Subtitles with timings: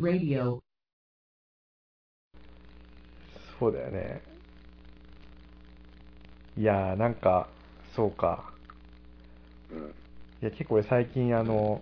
[0.00, 0.60] Radio.
[3.58, 4.20] そうだよね。
[6.56, 7.48] いやー、なんか、
[7.94, 8.52] そうか。
[9.70, 9.78] うん。
[10.42, 11.80] いや、結構俺最近あの、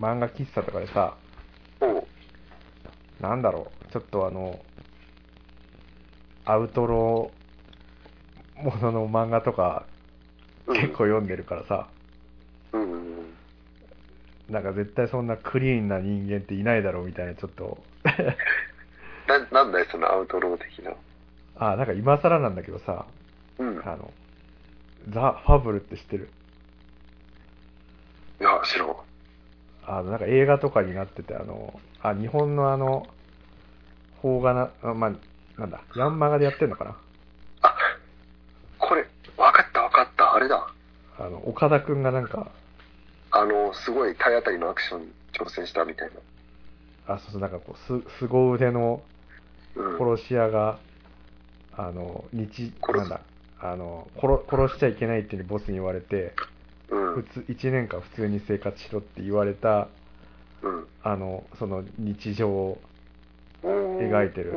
[0.00, 1.16] 漫画喫茶とかでさ。
[3.20, 4.58] なんだろう、ちょっとあの、
[6.44, 9.86] アウトローものの漫画とか
[10.66, 11.88] うん結構読んでるからさ、
[12.72, 13.34] うんうんうん。
[14.52, 17.78] なんか絶対そんなクリーンな人間っていないだろうみたいなちょっと、
[19.26, 20.92] な、なんだよ、そのアウトロー的な。
[21.56, 23.06] あ、なんか今更なんだけどさ、
[23.58, 23.82] うん。
[23.82, 24.10] あの、
[25.08, 26.28] ザ・ファブルって知ってる？
[28.40, 28.94] いや、知らん。
[29.86, 33.08] あの、なんか映画とかになってて、あの、あ、日本のあの、
[34.20, 35.12] 邦画な、あまあ、
[35.58, 36.96] なんだ、ヤンマガでやってんのかな？
[37.62, 37.74] あ、
[38.78, 39.06] これ、
[39.38, 40.68] わかったわかった、あれだ。
[41.18, 42.50] あの、岡田くんがなんか、
[43.32, 46.10] あの、すごい体当たりのアクションに挑戦したみたい
[47.06, 47.14] な。
[47.14, 49.02] あ、そうそう、なんかこう、す、凄腕の
[49.74, 50.16] うん。
[50.16, 50.78] 殺し屋が、
[51.76, 53.20] あの、日、なんだ、
[53.58, 56.34] あの、殺、殺しちゃいけないっていうボスに言われて、
[56.90, 57.14] うん。
[57.14, 59.88] 普通、1年間普通に生活しろって言われた、
[60.62, 60.86] うん。
[61.02, 62.82] あの、その日常を、
[63.62, 64.52] 描いてる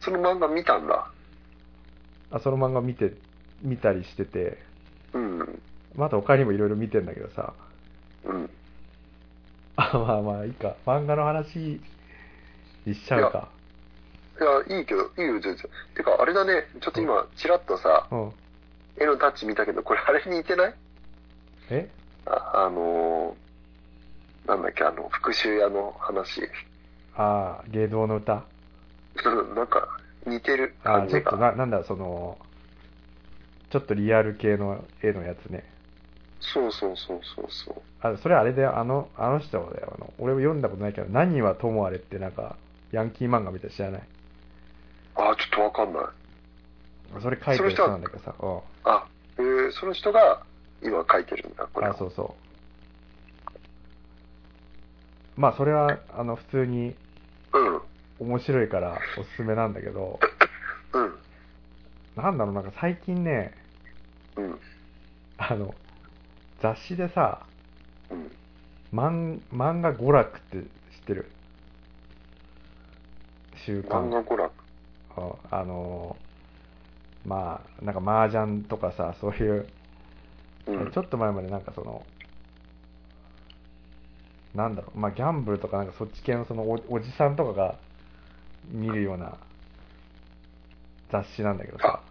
[0.00, 1.08] その漫画見たんだ。
[2.30, 3.12] あ、その漫画見て、
[3.62, 4.58] 見たりしてて、
[5.14, 5.62] うん。
[5.96, 7.54] まあ、あと他にもいろいろ見てんだけどさ、
[8.28, 8.50] うん。
[9.76, 10.74] あ、まあまあいいか。
[10.86, 11.80] 漫画の話
[12.84, 13.48] にしちゃうか。
[14.40, 15.56] いや、いいけど、いいよ、全然。
[15.94, 18.32] てか、あれだね、ちょっと今、ちらっとさ、うん。
[19.00, 20.74] 絵のタッチ見たけど、これあれに似てない？
[21.70, 21.88] え？
[22.26, 26.42] あ、あのー、なんだっけ、あの、復讐屋の話。
[27.16, 28.44] ああ、芸道の歌
[29.24, 29.88] うんなんか、
[30.26, 31.20] 似てるああ、感じが。
[31.20, 32.38] ちょっとな、なんだ、その、
[33.70, 35.64] ちょっとリアル系の絵のやつね。
[36.40, 37.82] そうそうそうそうそう。
[38.00, 39.92] あ、それあれだよ、あの、あの人だよ。
[39.96, 42.56] あの、俺も読んだことないけど、何はともあれってなんか、
[42.92, 44.02] ヤンキー漫画みたいな知らない？
[45.16, 46.02] あ、ちょっとわかんない。
[47.20, 48.58] それ書いてる人なんだけどさ、うん。
[48.84, 49.06] あ、
[49.38, 50.42] えー、その人が
[50.82, 51.86] 今書いてるんだ、これ。
[51.88, 52.34] あ、そうそ
[55.36, 55.40] う。
[55.40, 56.94] まあ、それは、あの、普通に
[57.52, 57.80] うん。
[58.20, 60.18] 面白いからおすすめなんだけど、
[60.92, 61.14] うん。
[62.16, 63.54] なんだろう、なんか最近ね、
[64.36, 64.60] うん。
[65.38, 65.74] あの、
[66.60, 67.46] 雑誌でさ、
[68.10, 68.30] うん。
[68.92, 70.66] 漫漫画娯楽って知っ
[71.06, 71.30] てる？
[73.66, 74.34] 週漫画刊。
[74.36, 74.52] 娯楽。
[75.50, 76.16] あの、
[77.26, 79.66] まあ、なんか麻雀とかさ、そういう、
[80.66, 80.92] うん。
[80.92, 82.04] ちょっと前までなんかその、
[84.54, 87.78] なんだろう、まあギャンブルとかなんかそっち系のそのおおじさんとかが
[88.70, 89.38] 見るような
[91.10, 92.07] 雑誌なんだけどさ、あ、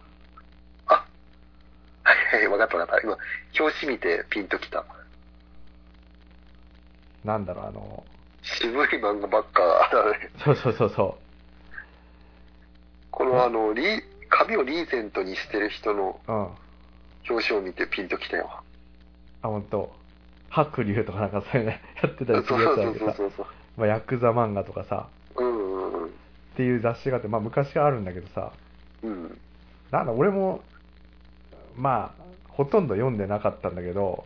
[2.30, 3.06] はいはい、わかったわかった。
[3.06, 3.16] 今、
[3.58, 4.84] 表紙見てピンときた。
[7.24, 8.04] なんだろう、あの、
[8.42, 9.62] 渋い漫画ばっか
[9.92, 10.30] だね。
[10.44, 11.18] そうそうそうそ
[13.10, 16.42] このあの、リー、髪をリーゼントにしてる人のう、うん。
[16.44, 16.48] あ、
[17.28, 18.62] 表紙を見てピンときたよ。
[19.42, 19.92] ほんと、
[20.50, 23.46] 白龍とかなんかそういうね、やってたりするやつだけどさ、そうそうそう。
[23.76, 26.10] まあヤクザ漫画とかさ、うんうんっ
[26.56, 28.52] ていう雑誌があって、まあ昔からあるんだけどさ、
[29.02, 29.10] うん。
[29.10, 29.38] うん。
[29.92, 30.62] なんだ、俺も、
[31.78, 34.24] まあ、ほとんど読んでなかったんだけど、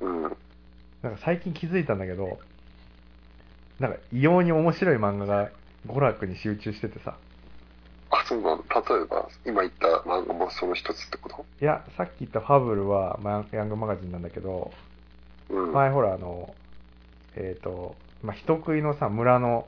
[0.00, 0.22] うん。
[0.22, 2.38] なんか最近気づいたんだけど、
[3.78, 5.50] なんか異様に面白い漫画が
[5.86, 7.16] 娯楽に集中しててさ、
[8.10, 8.56] あ、そうなの。
[8.58, 11.44] 例えば、今言った漫画もその一つってこと？
[11.60, 14.72] いや、さっき言ったファブルは、まあ、ヤングマガジンなんだけど、
[15.50, 15.72] うん。
[15.72, 16.54] 前ほらあの、
[17.34, 19.66] えっ、と、まあ、人食いのさ、村の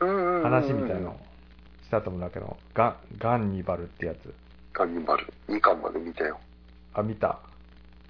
[0.00, 0.06] う
[0.40, 1.20] ん話みたいなの
[1.84, 4.34] したと思うんだけど、ガン、ガンニバルってやつ。
[4.72, 5.26] ガンニバル。
[5.48, 6.38] 2巻まで見たよ。
[6.96, 7.38] あ、見た。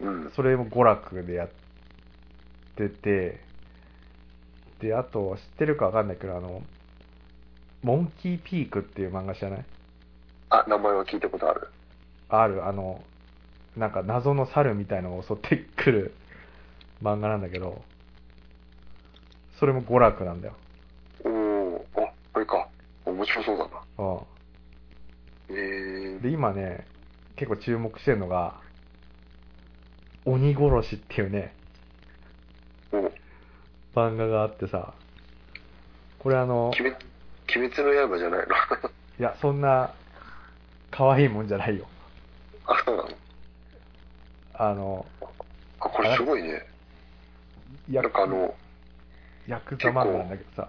[0.01, 0.31] うん。
[0.37, 1.49] それも娯楽でやっ
[2.77, 3.41] てて、
[4.81, 6.63] で、あと、知ってるかわかんないけど、あの、
[7.83, 9.65] モンキーピークっていう漫画知らない？
[10.51, 11.69] あ、名前は聞いたことある。
[12.29, 13.03] ある、あの、
[13.77, 16.15] なんか謎の猿みたいのを襲ってくる
[17.03, 17.83] 漫画なんだけど、
[19.59, 20.55] それも娯楽なんだよ。
[21.25, 22.69] おー、あ、これか。
[23.05, 23.71] 面白そうだな。
[24.05, 24.27] う
[25.51, 26.19] えん。
[26.19, 26.87] ー、で、今ね、
[27.37, 28.61] 結構注目してるのが、
[30.27, 31.55] 鬼殺しっていうね、
[32.93, 32.97] お
[33.99, 34.93] 漫画があってさ、
[36.19, 36.97] これあの、鬼滅、
[37.57, 38.55] 鬼滅の刃じゃないの？
[39.19, 39.95] いや、そんな、
[40.91, 41.87] 可愛いもんじゃないよ。
[42.67, 43.09] あ、そうなの？
[44.55, 46.67] あの、あ、これすごいね。
[47.91, 48.55] ヤなんかあの、
[49.47, 50.69] ヤクザ漫画なんだけどさ、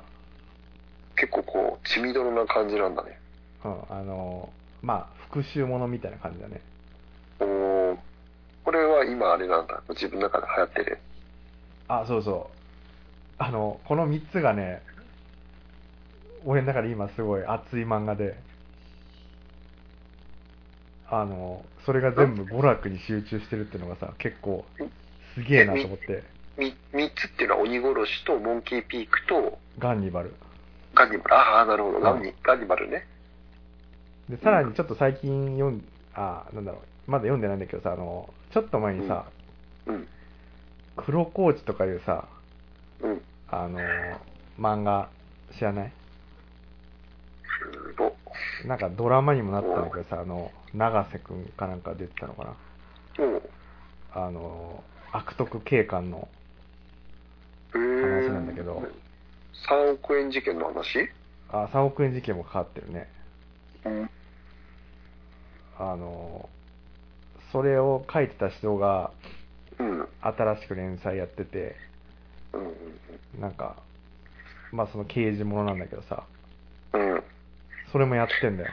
[1.15, 3.19] 結構こう、血みどろな感じなんだね。
[3.65, 6.61] うん、あの、まあ、復讐ものみたいな感じだね。
[7.39, 7.97] おー、
[8.67, 9.81] これは今あれなんだ。
[9.91, 10.99] 自分の中で流行ってる。
[11.87, 13.41] あ、そうそう。
[13.41, 14.81] あの、この3つがね、
[16.45, 18.37] 俺だから今すごい熱い漫画で、
[21.09, 24.65] あの、それが全部娯楽に集中してるっていうのがさ、結構
[25.33, 26.23] すげえなと思って、
[26.57, 30.33] み三つっていうのは鬼殺しとモンキーピークとガンニバル。
[30.93, 31.35] ガンニバル。
[31.35, 32.01] ああ、なるほど。
[32.01, 33.07] ガンうニガンニバルね。
[34.27, 35.81] で、さらにちょっと最近読ん、
[36.13, 39.25] あ、なんだろう、まだ読んでないんだけどさ、あの、ちょっと前にさ、
[39.85, 40.07] うん。
[40.97, 42.27] 黒コーチとかいうさ、
[43.01, 43.21] うん。
[43.49, 43.79] あの、
[44.59, 45.09] 漫画
[45.57, 45.91] 知らない？
[48.65, 52.55] なんかドラマにもなったんだけどさ、あの、永瀬くんかなんか出てたのか
[53.17, 53.25] な？
[53.25, 53.41] うん。
[54.13, 56.27] あの、悪徳警官の
[57.71, 57.79] 話
[58.29, 58.83] なんだけど、
[59.69, 61.09] 3億円事件の話？
[61.49, 63.07] あ、3億円事件もかかってるね。
[63.85, 64.09] うん。
[65.79, 66.49] あの、
[67.51, 69.11] それを書いてた人が。
[70.21, 71.75] 新しく連載やってて、
[73.39, 73.75] なんか、
[74.71, 76.23] まあその刑事ものなんだけどさ。
[77.91, 78.71] それもやってんだよ。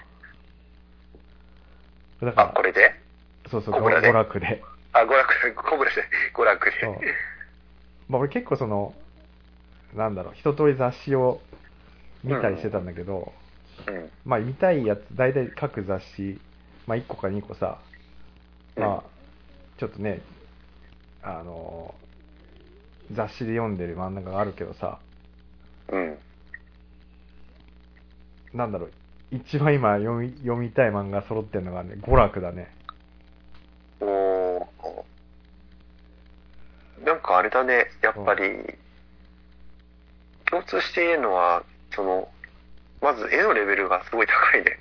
[2.23, 2.94] だかあ、こら、れで？
[3.50, 4.62] そうそう、娯楽で。
[4.93, 6.03] あ、娯楽で、コブラで、
[6.35, 6.76] 娯楽で。
[8.09, 8.94] まあ俺結構その、
[9.94, 11.41] なんだろう、一通り雑誌を
[12.23, 13.32] 見たりしてたんだけど、
[13.87, 14.11] うん。
[14.25, 16.41] まあ見たいやつ、大体各雑誌、
[16.87, 17.79] まあ1個か2個さ、
[18.76, 19.05] まあ、
[19.79, 20.21] ちょっとね、
[21.23, 21.94] あの、
[23.12, 24.99] 雑誌で読んでる漫画があるけどさ、
[25.88, 26.19] うん。
[28.53, 28.93] なんだろう、
[29.31, 32.73] 一番今読み読みたい漫画揃ってるのがね、娯楽だね。
[34.00, 34.65] おー。
[37.05, 38.79] なんかあれだね、やっぱり、
[40.47, 41.62] 共通しているのは、
[41.94, 42.29] その、
[43.03, 44.79] まず絵のレベルがすごい高いね。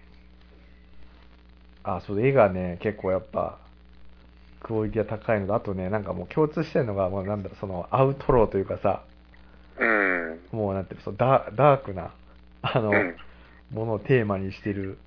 [1.84, 3.60] あ、そう、絵がね、結構やっぱ、
[4.64, 9.04] クオリティが高いのと、あとね、なんかもう共通してるのが、もうなんだろう、そのアウトローというかさ、
[9.78, 10.40] うん。
[10.52, 12.14] もうなんていうの、そうダダークな、
[12.62, 13.16] あの、うん。
[13.72, 14.98] ものをテーマにしてる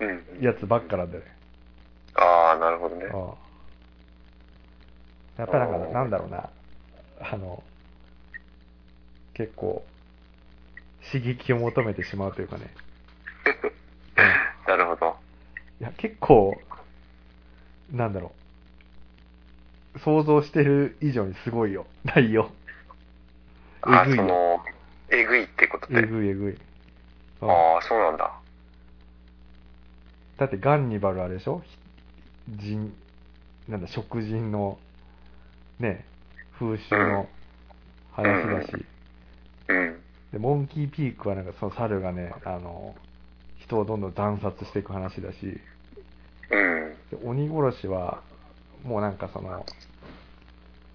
[0.00, 0.22] うん。
[0.40, 1.36] やつばっかなんだよね。
[2.14, 3.06] ああ、なるほどね。
[3.06, 3.30] うん
[5.38, 6.50] やっぱりなんか、なんだろうな、
[7.20, 7.62] あの、
[9.34, 9.82] 結構、
[11.10, 12.66] 刺激を求めてしまうというかね。
[14.68, 15.16] なるほど。
[15.80, 16.60] いや、結構、
[17.90, 18.41] なんだろう、
[19.98, 22.50] 想像してる以上にすごいよ、 内容。
[23.82, 24.22] あえぐいよ。
[24.22, 24.64] その、
[25.10, 26.00] えぐいってことで。
[26.00, 26.52] えぐいえぐい。
[26.52, 26.58] うん
[27.44, 28.32] ああ、そうなんだ。
[30.38, 31.60] だってガンニバルあれでしょ？
[31.66, 31.76] ひ
[32.56, 32.92] 人、
[33.68, 34.78] なんだ、食人の、
[35.80, 36.04] ね、
[36.58, 37.28] 風習の
[38.12, 38.86] 話だし、
[39.68, 40.00] うん。
[40.32, 42.94] で、モンキーピークはなんかその猿がね、あの、
[43.58, 45.60] 人をどんどん惨殺していく話だし、
[46.50, 46.96] うん。
[47.10, 48.22] で鬼殺しは、
[48.84, 49.64] もうなんかその、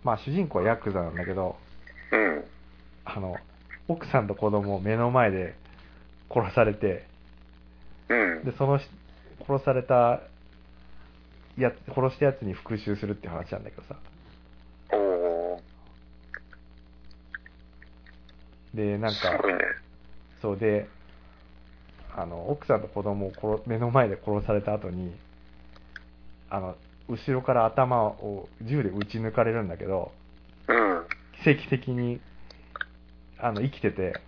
[0.03, 1.55] まあ主人公はヤクザなんだけど、
[2.11, 2.43] うん。
[3.05, 3.37] あの、
[3.87, 5.55] 奥さんと子供を目の前で
[6.29, 7.05] 殺されて、
[8.09, 8.43] うん。
[8.43, 8.87] で、そのし
[9.47, 10.21] 殺された
[11.57, 13.95] やつ、殺したやつに復讐するっていう話なんだけどさ。
[14.91, 15.59] おー。
[18.75, 19.59] で、なんか、すごいね。
[20.41, 20.87] そうで、
[22.15, 25.15] あの、奥さんと子供を殺目の前で殺された後に、
[26.49, 26.75] あの、
[27.09, 30.11] 後ろから頭を銃で撃ち抜かれるんだけど、
[30.67, 31.03] うん。
[31.43, 32.19] 奇跡的に、
[33.39, 34.19] あの、生きてて、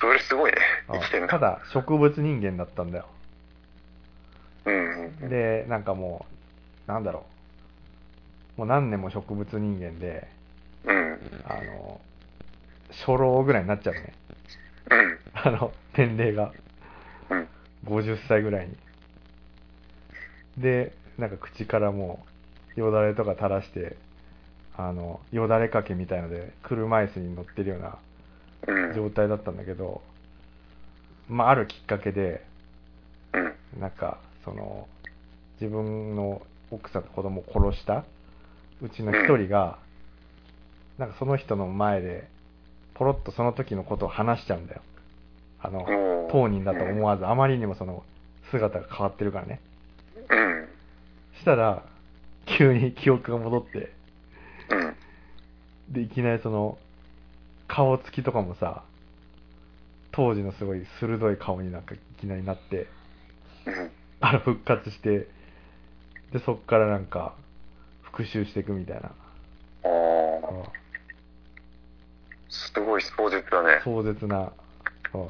[0.00, 0.58] それすごいね。
[0.88, 1.28] あ生きてんだ。
[1.28, 3.06] ただ植物人間だったんだよ。
[4.64, 5.12] うん。
[5.22, 5.28] うん。
[5.28, 6.26] で、なんかも
[6.88, 7.24] う、なんだろ
[8.56, 8.60] う。
[8.60, 10.26] もう何年も植物人間で、
[10.84, 11.18] うん。
[11.44, 12.00] あの、
[12.90, 14.12] 初老ぐらいになっちゃうね。
[14.90, 15.18] うん。
[15.34, 16.52] あの、年齢が。
[17.30, 17.48] うん。
[17.84, 18.76] 50歳ぐらいに。
[20.58, 22.24] で、なんか口からも
[22.76, 23.96] う、よだれとか垂らして、
[24.76, 27.98] あの、よだれかけみたいので、車椅子に乗ってるような
[28.66, 28.94] うん。
[28.94, 30.00] 状態だったんだけど、
[31.28, 32.44] まあ、あるきっかけで、
[33.32, 33.38] う
[33.78, 33.80] ん。
[33.80, 34.88] なんか、その、
[35.60, 38.04] 自分の奥さんと子供を殺した
[38.80, 39.78] うちの一人が、
[40.98, 42.28] なんかその人の前で、
[42.94, 44.82] ポロッとその時のことを話しちゃうんだよ。
[45.60, 45.84] あの、
[46.30, 48.04] 当人だと思わず、あまりにもその
[48.50, 49.60] 姿が変わってるからね。
[51.38, 51.42] うん。
[51.42, 51.82] したら、
[52.46, 53.92] 急に記憶が戻って、
[54.70, 54.96] うん。
[55.94, 56.78] で、いきなりその、
[57.66, 58.82] 顔つきとかもさ、
[60.12, 62.86] 当時のすごい鋭い顔になんかいきなりなって、
[63.66, 63.90] うん。
[64.20, 65.28] あの、復活して、
[66.32, 67.34] で、そっからなんか、
[68.02, 69.08] 復讐していくみたいな。
[69.08, 69.10] あ
[69.84, 70.50] あ。
[70.50, 70.78] うん
[72.50, 73.80] すごい壮絶だね。
[73.84, 74.50] 壮絶な、うん
[75.12, 75.28] そう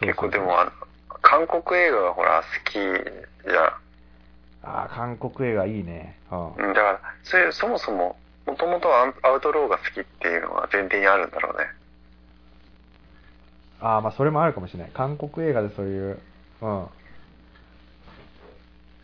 [0.00, 0.70] 結構でもあの、
[1.22, 3.76] 韓国映画がほら好きじゃ
[4.62, 6.16] ああ、韓国映画いいね。
[6.30, 11.66] うんだから、そういう、そもそももともとはアウトローが好きっていうのが前提にあるんだろうね。
[13.80, 14.90] ああ、まあそれもあるかもしれない。
[14.92, 16.18] 韓国映画でそういう、
[16.62, 16.86] うん。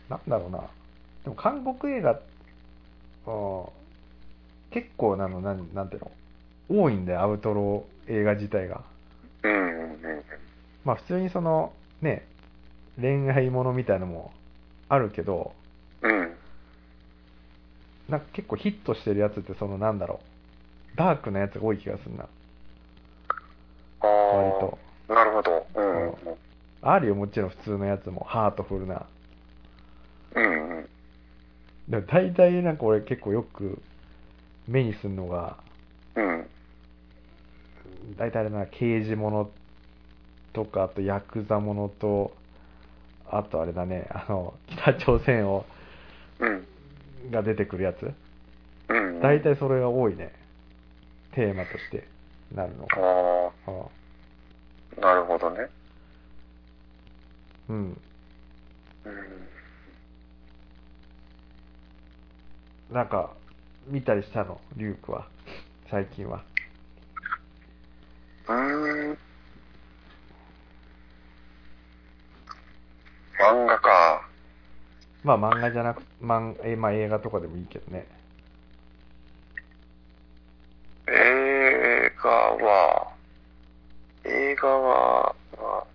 [0.09, 0.59] なんだろうな。
[1.23, 3.65] でも韓国映画、うん、
[4.71, 6.11] 結構なの、なん、なんていうの？
[6.67, 8.81] 多いんだよ、アウトロー映画自体が。
[9.43, 10.23] うんうんうん。
[10.85, 12.25] まあ普通にその、ね、
[13.01, 14.31] 恋愛ものみたいのも
[14.87, 15.53] あるけど、
[16.01, 16.35] うん。
[18.07, 20.19] なんか結構ヒットしてるやつってそのなんだろ
[20.93, 22.27] う、ダークなやつが多い気がするな、
[24.01, 24.77] あ割と。
[25.09, 25.65] あ、なるほど。
[25.75, 26.15] うんうんうん。
[26.81, 29.05] あるよ、もちろん普通のやつも、ハートフルな。
[30.35, 30.89] うんうん。
[31.89, 33.81] でも大体なんか俺結構よく
[34.67, 35.57] 目にするのが、
[36.15, 36.47] うん。
[38.17, 39.49] 大体あれな、刑事もの
[40.55, 42.33] とか、あとヤクザものと、
[43.29, 45.65] あとあれだね、あの、北朝鮮を、
[46.39, 46.65] うん。
[47.29, 48.13] が出てくるやつ。
[48.87, 49.19] うん。
[49.19, 50.31] 大体それが多いね。
[51.33, 52.07] テーマとして
[52.53, 52.97] なるのが。
[52.97, 53.81] あうん
[54.99, 55.67] あ、なるほどね。
[57.67, 58.01] うん。
[59.05, 59.47] うん。
[62.93, 63.33] なんか、
[63.87, 65.27] 見たりしたの、リュウクは。
[65.91, 66.43] 最近は。
[68.47, 69.17] うーん。
[73.39, 74.27] 漫画か。
[75.23, 78.07] まあ漫画じゃなく、漫えまあ映画とかでもいいけどね。
[81.07, 83.11] 映画は、
[84.23, 85.85] 映画は、は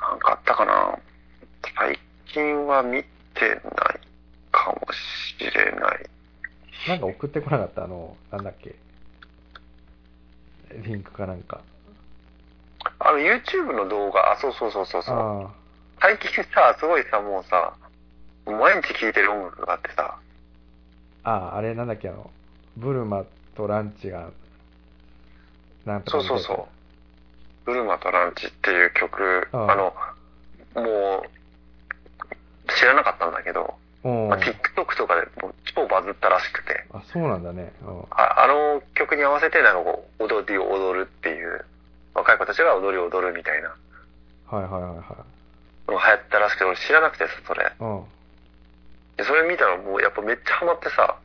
[0.00, 0.98] なんかあったかな
[1.76, 3.08] 最近は見て
[3.40, 3.62] ない
[4.52, 6.10] かもしれない。
[6.86, 7.84] なんか送ってこなかった？
[7.84, 8.74] あの、なんだっけ？
[10.82, 11.60] リンクかなんか。
[13.00, 15.50] あの、YouTube の動画、あ、そうそうそうそうそう。
[16.00, 17.74] あ最近さ、すごいさ、もうさ、
[18.46, 20.18] 毎日聴いてる音楽があってさ、
[21.24, 22.30] あ、ああ、あれなんだっけ、あの、
[22.76, 23.24] ブルマ
[23.56, 24.30] とランチが、
[25.84, 26.66] なんとかそうそうそう。
[27.64, 29.94] ブルマとランチっていう曲、あの、
[30.82, 33.74] もう、知らなかったんだけど。
[34.04, 37.72] まあ、TikTok とかでもう超バズったらしくて、あ、そうなんだね。
[37.82, 38.00] うん。
[38.10, 41.64] ああの曲に合わせてなんかこう、踊りを踊るっていう、
[42.14, 43.74] 若い子たちが踊りを踊るみたいな
[44.46, 45.24] はいはいはいは
[45.88, 47.64] のが流行ったらしくて、俺知らなくてさ、それ。
[47.64, 47.66] い。
[47.80, 48.04] うん。
[49.16, 51.16] で、それ見たらもうやっぱめっちゃハマってさ、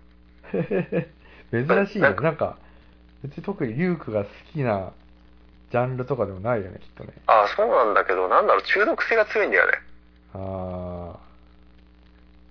[1.51, 2.01] 珍しいね。
[2.01, 2.57] なんかなんか、
[3.23, 4.91] 別に特にリュウクが好きな
[5.71, 7.13] ジャンルとかでもないよね、きっとね。
[7.27, 9.73] ああ、そうなんだけど、なんだろう、中毒性が強いんだよね。
[10.35, 11.15] あ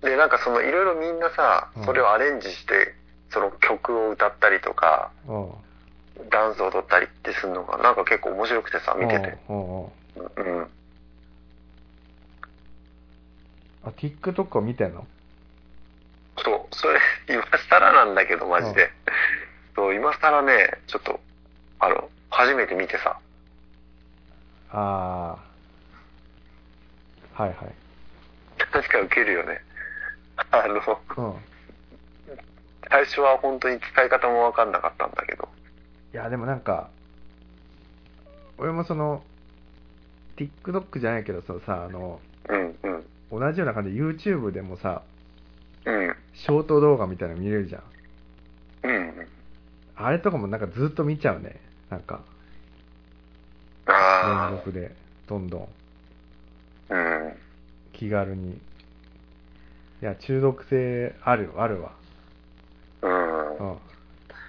[0.02, 2.94] で、なんかそのいろいろみんなさうん、それをアレンジして、
[3.30, 5.32] その曲を歌ったりとか、あ。
[5.32, 5.52] うん。
[6.30, 9.38] ダンスを踊ったりってするのが、なんか結構面白くてさ、見てて。
[9.48, 10.58] うんうんうん。
[10.58, 10.70] うん。
[13.84, 15.06] あ、TikTok を見てんの？
[16.38, 18.90] そう、それ、今更なんだけど、マジで。
[19.74, 21.20] そう、今更ね、ちょっと、
[21.78, 23.18] あの、初めて見てさ、
[24.70, 25.36] あ
[27.36, 27.42] あ。
[27.42, 27.74] はいはい。
[28.72, 29.60] 確か受けるよね。
[30.50, 31.36] あの、うん。
[32.88, 35.48] 最初は本当に使い方もわかんなかったんだけど。
[36.14, 36.88] いや、でもなんか、
[38.58, 39.22] 俺もその、
[40.36, 43.06] TikTok じゃないけどさ、さ、あの、うん、うん。
[43.32, 45.02] 同じような感じで YouTube でもさ、
[45.86, 47.82] うん、ショート動画みたいなの見れるじゃん。
[48.84, 49.26] うん。
[49.96, 51.58] あれとかもなんかずっと見ちゃうね。
[51.88, 52.20] なんか、
[53.86, 54.94] あ連続で、
[55.26, 55.68] どんどん、
[56.90, 57.32] あ、うん。
[57.92, 58.52] 気軽に。
[58.52, 58.58] い
[60.00, 61.92] や、中毒性ある、あるわ。
[63.02, 63.58] うん。
[63.58, 63.78] うん。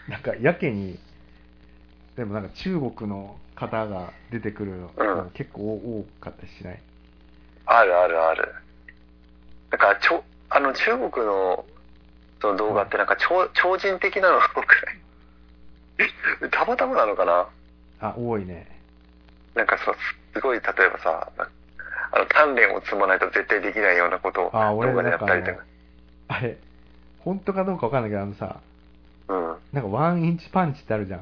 [0.09, 0.99] なんか、やけに、
[2.15, 6.81] でもなんか中国の方が出てくるの、うん結構多かったりしない？
[7.65, 8.53] あるあるある。
[9.73, 11.65] なんか、ちょ、あの、中国の、
[12.39, 14.61] その動画ってなんか超、超人的なのく
[15.99, 16.51] らい。
[16.51, 17.47] たまたまなのかな？
[17.99, 18.67] あ、多いね。
[19.55, 19.95] なんかそう、
[20.35, 21.49] すごい、例えばさ、な
[22.11, 25.63] あの、鍛錬を積まないと絶対できないようなことを動画でやったりとか。、
[26.27, 26.57] あれ、
[27.21, 28.57] 本当かどうかわかんないけど、あのさ、
[29.27, 29.49] うん。
[29.49, 31.19] うん、なんかワンインチパンチってあるじゃん。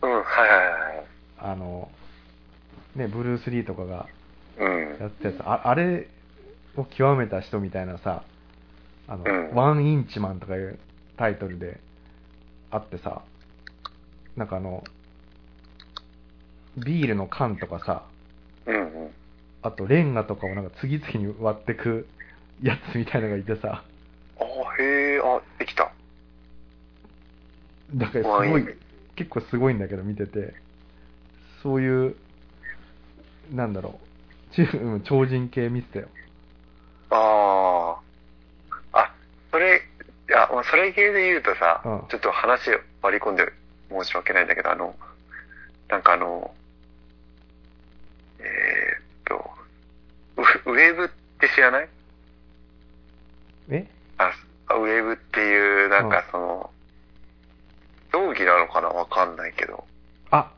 [0.00, 1.04] はいはいはい。
[1.40, 1.90] あの、
[2.94, 4.06] ね、ブルース・リーとかが
[4.60, 4.98] うん。
[5.00, 6.06] やってたやつ、ああれ
[6.76, 8.24] を極めた人みたいなさ、
[9.06, 10.78] あの、うんワンインチマンとかいう
[11.16, 11.78] タイトルで
[12.70, 13.22] あってさ、
[14.36, 14.82] なんかあの、
[16.76, 18.04] ビールの缶とかさ、
[18.66, 19.10] うんうん。
[19.62, 22.08] あとレンガとかをなんか次々に割ってく
[22.62, 23.84] やつみたいなのがいてさ、
[24.40, 25.92] あ、へえ、あ、できた。
[27.94, 28.76] だからすごい、
[29.14, 30.54] 結構すごいんだけど見てて、
[31.62, 32.16] そういう、
[33.52, 34.00] なんだろ
[34.58, 36.08] う、超人系見てたよ。
[37.16, 37.96] あ
[38.92, 38.98] あ。
[39.00, 39.14] あ、
[39.50, 39.82] それ、
[40.28, 42.08] いや、まああ、それ系で言うとさ、うん。
[42.08, 42.70] ちょっと話
[43.02, 43.52] 割り込んで
[43.90, 44.94] 申し訳ないんだけど、あの、
[45.88, 46.52] なんかあの、
[48.40, 49.50] えーっと、
[50.66, 51.88] ウウェーブって知らない？
[53.70, 53.86] え？
[54.18, 54.32] あ、
[54.66, 56.70] あウェーブっていう、なんかその、
[58.12, 58.88] 道義なのかな？
[58.88, 59.84] わかんないけど。
[60.30, 60.50] あ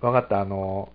[0.00, 0.92] わかった、あの、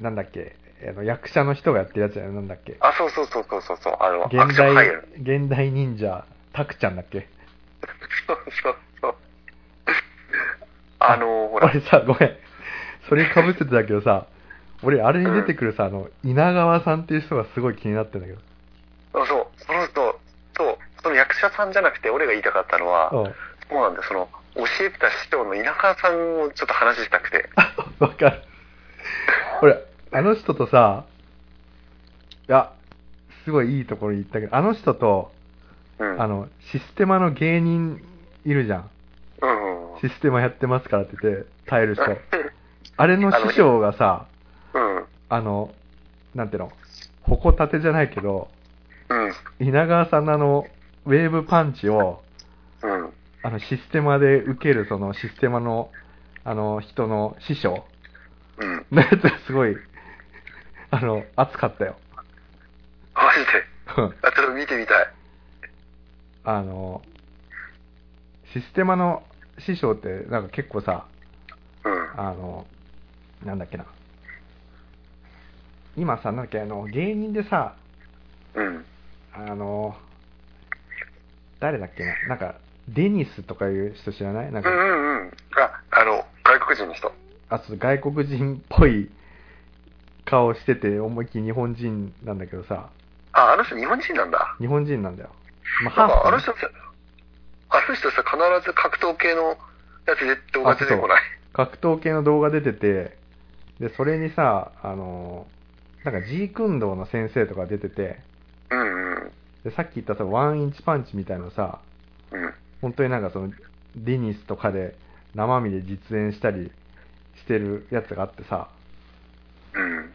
[0.00, 0.54] なんだっけ、
[0.86, 2.76] あの役者の人がやってるやつやなんだっけ。
[2.80, 4.88] あ、そうそうそうそうそうそう、あの、ア現代
[5.20, 7.28] 現代忍者、タクちゃんだっけ。
[8.26, 9.14] そうそうそう。
[11.00, 12.36] あの、ほら、俺さ、ごめん。
[13.08, 14.26] それ被ってたけどさ、
[14.82, 18.38] 俺、あれに出てくるさ、あの、稲川さんっていう人がすごい気になってんだけど。
[19.12, 20.20] そうそう、その人、
[20.56, 23.24] そう、その役者さんじゃなくて、俺が言いたかったのは、うん。
[23.24, 23.32] そ
[23.72, 27.48] うなんだよ、その、教えてた師匠の稲川さんをちょっと話したくて。
[27.98, 28.42] わかる。
[29.62, 31.04] 俺、あの人とさ、
[32.48, 32.72] いや、
[33.44, 35.32] すごいいいところに行ったけど、あの人と、
[35.98, 36.22] うん。
[36.22, 38.00] あの、システマの芸人
[38.44, 38.90] いるじゃん。
[39.42, 40.00] うんうん。
[40.00, 42.04] システマやってますからって言って、耐える人。
[42.96, 44.26] あれの師匠がさ、
[44.74, 45.04] うん。
[45.28, 45.70] あの、
[46.34, 46.72] なんていうの、
[47.22, 48.48] 矛立てじゃないけど、
[49.60, 49.66] うん。
[49.66, 50.66] 稲川さんのあの、
[51.06, 52.22] ウェーブパンチを、
[52.82, 53.12] うん。
[53.42, 55.90] あの、システマで受ける、その、システマの、
[56.44, 57.84] あの、人の師匠
[58.58, 58.86] うん。
[58.90, 59.76] のやつがすごい、
[60.90, 61.96] あの、熱かったよ。
[63.14, 64.02] マジで？
[64.02, 65.06] うんあ、ちょっと見てみたい。
[66.44, 67.02] あの、
[68.52, 69.22] システマの
[69.58, 71.06] 師匠って、なんか結構さ、
[71.84, 72.20] うん。
[72.20, 72.66] あの、
[73.44, 73.84] なんだっけな。
[75.96, 77.74] 今さ、なんだっけ、あの、芸人でさ、
[78.54, 78.84] うん。
[79.34, 79.96] あの、
[81.60, 82.54] 誰だっけな、なんか、
[82.88, 84.52] デニスとかいう人知らない？
[84.52, 85.30] なんか、うんうんうん。
[85.56, 87.12] あ、あの、外国人の人。
[87.50, 89.10] あ、そう外国人っぽい
[90.28, 92.90] 顔してて、思いっきり日本人なんだけどさ、
[93.32, 94.56] あ、あの人日本人なんだ。
[94.58, 95.30] 日本人なんだよ。
[95.84, 96.58] まなんか、あのね人さ、
[97.70, 99.56] あの人さ、必ず格闘系の
[100.06, 101.20] やつで動画出てこない？
[101.52, 103.16] 格闘系の動画出てて、
[103.80, 105.46] で、それにさ、あの、
[106.04, 108.20] なんか、ジークンドーの先生とか出てて、
[108.70, 109.32] うんうん。
[109.64, 111.80] で、さっき言ったさ、ワンインチパンチみたいのさ、
[112.30, 112.54] うん。
[112.80, 113.52] 本当になんかその、
[113.96, 114.96] デニスとかで
[115.34, 116.70] 生身で実演したり
[117.36, 118.77] してるやつがあってさ、うん。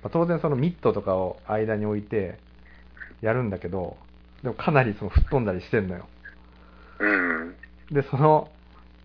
[0.03, 2.37] まあ当然そのミットとかを間に置いて
[3.21, 3.97] やるんだけど、
[4.43, 6.05] でもかなりその吹っ飛んだりしてんのよ。
[6.99, 7.55] うん。
[7.91, 8.49] で、その、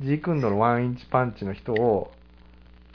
[0.00, 2.12] ジークンドのワンインチパンチの人を、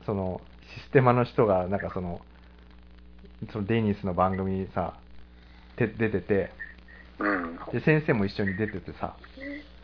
[0.06, 0.42] その、
[0.76, 2.22] システマの人が、なんかその、
[3.52, 4.94] そのデニスの番組にさ、
[5.78, 6.52] て出てて、
[7.20, 7.60] うん。
[7.72, 9.16] で、先生も一緒に出ててさ、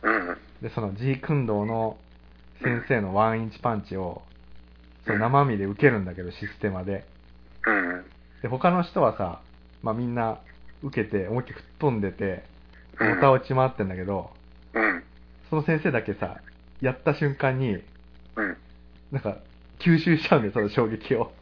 [0.02, 0.36] うん。
[0.62, 1.98] で、そのジークンドーの
[2.62, 4.22] 先生のワンインチパンチを、
[5.06, 7.04] その生身で受けるんだけど、システマで。
[7.66, 8.04] うん。
[8.42, 9.40] で、他の人はさ、
[9.82, 10.38] まあみんな
[10.82, 12.44] 受けて、思いっきり吹っ飛んでて、
[12.98, 14.30] うんもた落ち回ってんだけど、
[14.74, 15.02] うん。
[15.48, 16.38] その先生だけさ、
[16.82, 17.82] やった瞬間に、
[18.36, 18.56] うん。
[19.10, 19.38] なんか、
[19.78, 21.32] 吸収しちゃうんだよ、その衝撃を。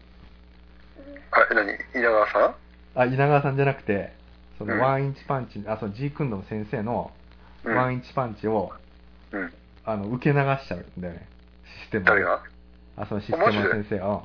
[1.32, 1.72] あ、何？
[1.94, 2.54] 稲川さん？
[2.94, 4.12] あ、稲川さんじゃなくて、
[4.56, 7.10] そうんのワンインチパンチ、あ、そのジークンドの先生の
[7.64, 7.76] うん。
[7.76, 8.72] ワンインチパンチを、
[9.32, 9.52] うん。
[9.84, 11.26] あの、受け流しちゃうんだよね。
[11.82, 12.42] システム誰が？
[12.96, 14.08] あ、そのシステムの先生が。
[14.08, 14.20] うん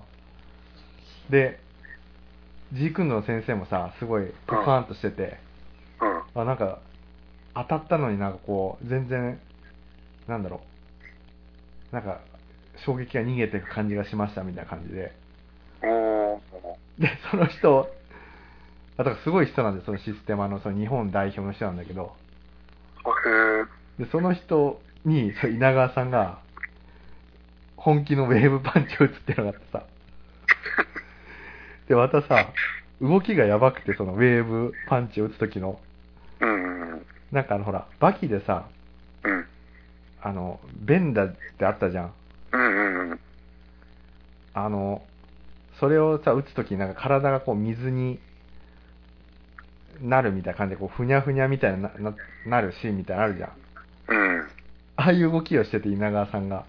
[1.29, 1.59] で、
[2.73, 5.37] ジークンドの先生もさ、すごいポカーンとしてて、
[6.35, 6.41] うん。
[6.41, 6.79] あ、なんか、
[7.55, 9.39] 当たったのになんかこう、全然、
[10.27, 10.61] なんだろ
[11.91, 12.19] う、なんか、
[12.85, 15.13] 衝撃が逃げていく感じがしましたみたいな感じで。
[16.97, 17.91] で、その人、
[18.97, 22.13] あ、だからすごい人なんで、そのシステマの、その日本代表の人なんだけど、
[23.99, 26.39] で、その人に、そう稲川さんが、
[27.77, 29.83] 本気のウェーブパンチを打つっていうのがあってさ、
[31.87, 32.53] で、またさ、
[33.01, 35.79] 動きがやばくて、そのウェーブパンチを打つ時の、
[36.39, 37.05] うん。
[37.31, 38.67] なんかあの、ほら、バキでさ、
[39.23, 39.45] うん。
[40.21, 42.13] あの、ベンダってあったじゃん。
[42.53, 43.19] うんうん。
[44.53, 45.01] あの、
[45.79, 48.19] それをさ、打つときになんか体がこう水に
[50.01, 52.15] なるみたいな感じで、こう、ふにゃふにゃみたいな、な、
[52.45, 53.51] なるシーンみたいなのあるじゃん。
[54.07, 54.47] うん。
[54.95, 56.65] ああいう動きをしてて、稲川さんが。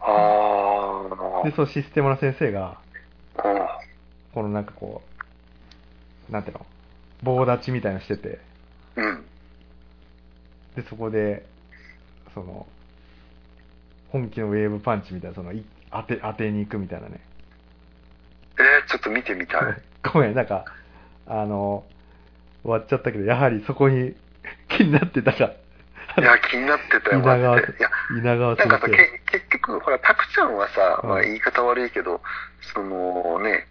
[0.00, 1.50] あー。
[1.50, 2.85] で、そう、システムの先生が、うん
[4.36, 5.00] このなんかこ
[6.28, 6.66] う、なんていうの、
[7.22, 8.38] 棒立ちみたいなのしてて、
[8.94, 9.24] うん。
[10.74, 11.46] で、そこで、
[12.34, 12.66] その、
[14.10, 17.18] 本気のウェーブパンチみたいな、その、い当て、当てに行くみたいなね。
[18.58, 19.62] えー、ちょっと見てみたい。
[20.12, 20.66] ごめん、なんか、
[21.26, 21.86] あの、
[22.62, 24.14] 終わっちゃったけど、やはりそこに
[24.68, 25.52] 気になってたか。
[26.18, 27.78] いや、気になってたよ、マ稲川、ジで。
[27.78, 28.96] いや、稲川先なんかさ、生。
[28.98, 32.20] け結局、ほら、タクちゃんはさ、うんまあ言い方悪いけど、
[32.74, 33.66] そのね、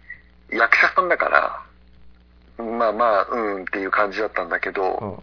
[0.50, 1.62] 役者さんだから、
[2.64, 5.22] まあまあ、うんっていう感じだったんだけど、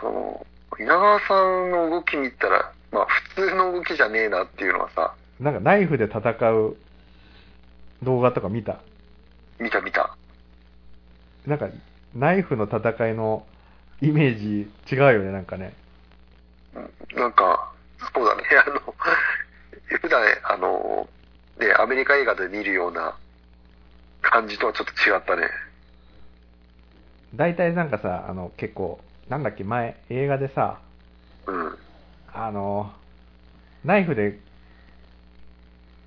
[0.00, 0.46] その、
[0.78, 6.20] 稲川さんの動き見たら、まあ普通の動きじゃねえなっていうのはさ、なんかナイフで戦
[6.52, 6.76] う
[8.02, 8.80] 動画とか見た？
[9.58, 10.16] 見た見た。
[11.46, 11.68] なんか、
[12.14, 13.46] ナイフの戦いの
[14.00, 15.74] イメージ違うよね、なんかね。
[16.74, 17.72] うんなんか、
[18.14, 18.94] そうだね、 あの、
[20.00, 21.08] 普段、あの、
[21.58, 23.16] ね、アメリカ映画で見るような
[24.22, 25.48] 感じとはちょっと違ったね。
[27.34, 30.80] 大体なんかさ、あの、結構、なんだっけ、前、映画でさ、
[31.46, 31.78] うん。
[32.32, 32.92] あの、
[33.84, 34.38] ナイフで、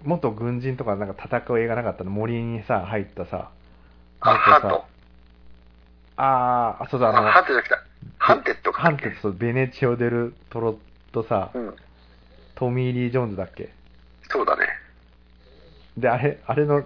[0.04, 3.52] 元軍人とかなんか戦う映画なかったの森にさ、入ったさ、
[4.19, 4.86] あ、ハント。
[6.17, 7.76] あーあ、そうだ、あ、あの、ハンテじゃなくて、
[8.17, 8.82] ハンテットか。
[8.82, 10.80] ハンテットとベネチオ・デル・トロ
[11.12, 11.76] とさう、ん。
[12.56, 13.69] トミー・リー・ジョーンズだっけ？
[14.30, 14.67] そうだね。
[15.97, 16.84] で、あれ、あれの、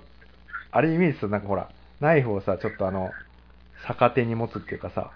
[0.76, 1.70] あれイメージするとなんかほら、
[2.02, 3.16] ナイフをさ、ちょっとあの、
[3.88, 5.14] 逆手に持つっていうかさ、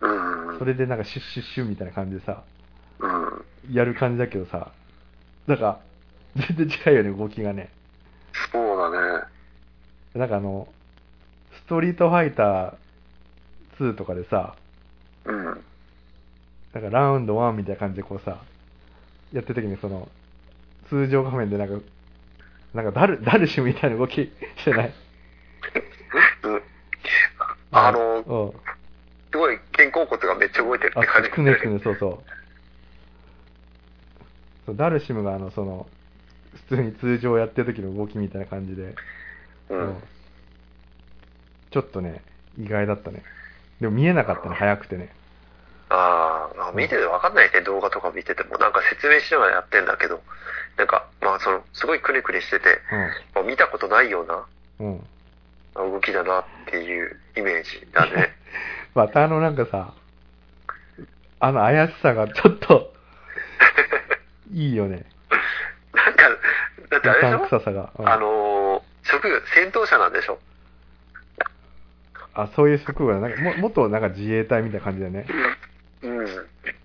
[0.00, 0.58] うん。
[0.60, 2.44] それでなんかシュッシュッシュッみたいな感じでさ、
[3.00, 3.74] うん。
[3.74, 4.70] やる感じだけどさ、
[5.48, 5.80] なんか、
[6.36, 7.70] 全然違うよね、動きがね。
[8.52, 9.24] そうだね。
[10.14, 10.68] なんかあの、
[11.52, 12.74] ストリートファイター
[13.80, 14.54] 2とかでさ、
[15.24, 15.44] うん。
[15.44, 18.40] なんかラウンド1みたいな感じでこうさ、
[19.32, 20.08] やってる時にその、
[20.88, 21.84] 通常画面でなんか、
[22.74, 24.92] なんかダル、ダルシュみたいな動きしてない？
[26.42, 26.62] うん？
[27.70, 28.52] あの、うん。
[29.30, 32.18] すごい肩甲骨がめっちゃ動いてるって感じあ、くねくね、そうそう。
[34.66, 35.86] そうダルシムがあの、その、
[36.68, 40.02] 普通に通常やってる時の動きみたいな感じで、ううんん。
[41.70, 42.22] ちょっとね、
[42.58, 43.22] 意外だったね。
[43.80, 45.10] でも見えなかったね、早くてね。
[45.94, 48.56] あーあ、見ててわかんないね、動画とか見てても。
[48.58, 50.22] なんか説明しながらやってんだけど、
[50.78, 52.80] なんか、まあその、すごいくねくねしてて、
[53.34, 54.46] まあ見たことないような
[54.80, 55.06] うん。
[55.74, 55.92] うん。
[55.92, 58.34] 動きだなっていうイメージだね。
[58.94, 59.92] またあのなんかさ、
[61.40, 62.92] あの怪しさがちょっと、
[64.52, 65.04] いいよね。
[65.94, 66.28] なんか、
[66.90, 67.90] だってあれうさんでしょ臭さが。
[67.98, 70.38] うんあのー、職業、戦闘者なんでしょ？
[72.34, 73.20] あ、そういう職業だ。
[73.20, 75.26] なんかも、元なんか自衛隊みたいな感じだよね。
[76.02, 76.26] うん。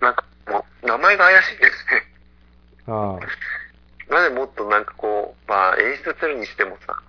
[0.02, 2.94] なんか、もう、名前が怪しいですね。
[2.94, 4.14] ああ。
[4.14, 7.02] なぜもっとなんかこう、まあ演出するにしてもさ、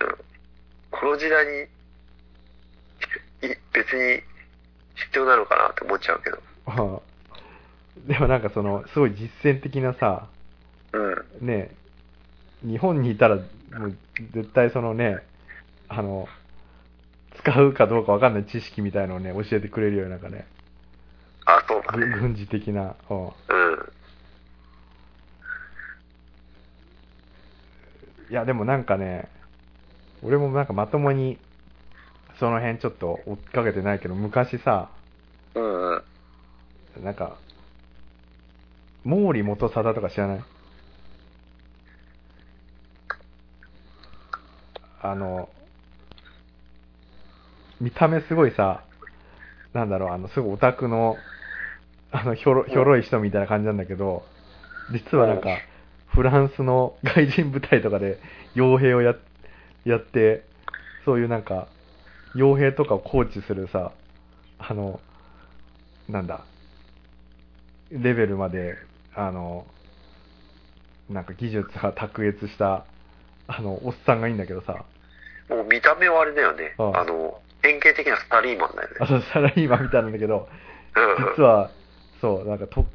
[0.00, 0.16] うん、
[0.90, 1.62] この時代に、
[3.50, 4.22] い別に
[4.94, 6.38] 必要なのかなって思っちゃうけど。
[6.66, 7.14] ああ
[8.06, 10.26] でもなんかその、すごい実践的なさ、
[10.92, 11.46] うん。
[11.46, 11.70] ね、
[12.62, 13.42] 日本にいたら、も
[13.86, 13.96] う
[14.32, 15.18] 絶対そのね、
[15.88, 16.28] あの、
[17.36, 20.46] 使うかどうかわかんない知識みたいのをね、教えてくれるよ、なんかね、
[21.46, 22.06] あ、そうだね。
[22.06, 22.94] ぐ軍事的な。
[23.10, 23.32] うんうん。
[28.30, 29.28] いや、でもなんかね、
[30.22, 31.38] 俺もなんかまともに、
[32.40, 34.90] その辺ちょっと追っかけてないけど、昔さ、
[35.54, 36.02] うんうん。
[37.04, 37.36] なんか、
[39.04, 40.44] 毛利元貞とか知らない？
[45.02, 45.50] あの、
[47.80, 48.82] 見た目すごいさ、
[49.74, 51.18] なんだろう、あの、すごいオタクの、
[52.14, 54.24] あの、ひょろ、ひょろい人みたいな感じなんだけど、
[54.88, 55.58] 実はなんか、
[56.06, 58.20] フランスの外人部隊とかで
[58.54, 59.16] 傭兵をや、
[59.84, 60.44] やって、
[61.04, 61.66] そういうなんか、
[62.36, 63.90] 傭兵とかをコーチするさ、
[64.60, 65.00] あの、
[66.08, 66.44] なんだ、
[67.90, 68.76] レベルまで、
[69.16, 69.66] あの、
[71.10, 72.84] なんか技術が卓越した、
[73.48, 74.84] あの、おっさんがいいんだけどさ、
[75.50, 76.74] もう見た目はあれだよね。
[76.78, 76.96] うん。
[76.96, 78.94] あの、典型的なサラリーマンだよね。
[79.00, 79.06] あ、。
[79.08, 80.48] そう、サラリーマンみたいなんだけど、
[80.94, 81.24] うん。
[81.36, 81.70] 実は、
[82.24, 82.86] そう、なんかと、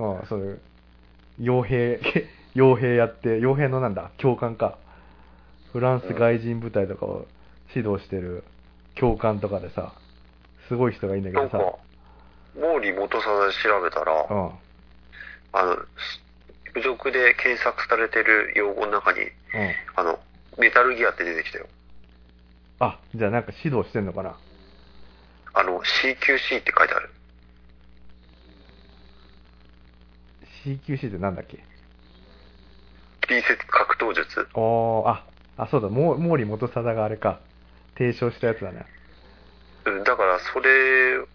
[0.00, 0.60] うん、そういう、
[1.40, 2.00] 傭兵、
[2.56, 4.78] 傭兵やって、傭兵のなんだ、教官か。
[5.72, 7.26] フランス外人部隊とかを
[7.72, 8.42] 指導してる
[8.96, 9.92] 教官とかでさ、
[10.66, 11.78] すごい人がいいんだけどさ、なんか、
[12.80, 14.50] 毛利元貞で調べたら、うん。
[15.52, 15.76] あの、
[16.66, 19.30] 付属で検索されてる用語の中に、うん。
[19.94, 20.18] あの、
[20.58, 21.66] メタルギアって出てきたよ。
[22.80, 24.36] あ、じゃあなんか指導してんのかな
[25.52, 27.10] あの、CQC って書いてある。
[30.64, 31.58] ?CQC ってなんだっけ？
[33.22, 34.46] 隣接格闘術。
[34.54, 35.24] おー、あ、
[35.56, 37.40] あ、そうだ、も毛利元貞があれか、
[37.96, 38.84] 提唱したやつだね。
[39.86, 41.26] うん、だからそれは、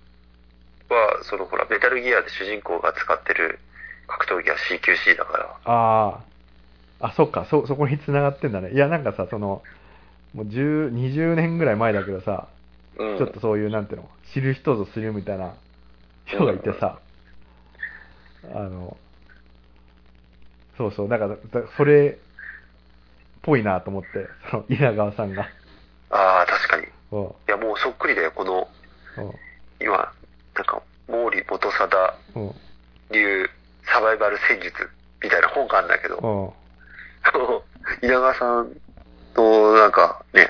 [1.23, 3.59] そのほら、メタルギアで主人公が使ってる
[4.07, 5.45] 格闘技は CQC だから。
[5.65, 6.19] あ
[6.99, 8.71] あ、あ、そっか、そ、そこに繋がってんだね。
[8.73, 9.61] いや、なんかさ、その、
[10.33, 12.47] もう10、20年ぐらい前だけどさ、
[12.97, 13.17] うん。
[13.17, 15.53] ちょっとそういう、なんていうの、知る人ぞ知るみたいな
[16.25, 16.99] 人がいてさ、
[18.53, 18.97] あの、
[20.79, 22.15] そうそう、だから、だそれ、っ
[23.41, 24.07] ぽいなと思って、
[24.49, 25.45] その、 稲川さんが。
[26.09, 26.83] ああ、確かに。
[26.83, 28.69] いうん、や、もうそっくりだよ、この、
[29.17, 29.33] うん、
[29.81, 29.97] 今、
[30.55, 32.55] なんか、毛利元貞うん。
[33.11, 33.49] 流
[33.83, 34.89] サバイバル戦術
[35.21, 38.07] みたいな本があるんだけど、うん。
[38.07, 38.71] 稲川さん
[39.35, 40.47] のなんかね、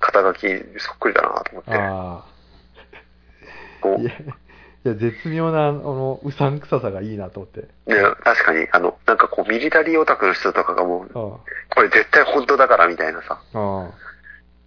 [0.00, 0.48] 肩書き
[0.78, 2.24] そっくりだなと思って、あ
[3.80, 4.02] こあ。
[4.02, 4.12] いや、
[4.84, 7.60] いや、絶妙な、あの、うさんくささがいいなと思って。
[7.60, 11.10] う、ね、確かに、あの、なんかこう、ミリタリーオタクの人とかがもう、うん。
[11.10, 11.42] こ
[11.76, 13.90] れ絶対本当だからみたいなさ、うん。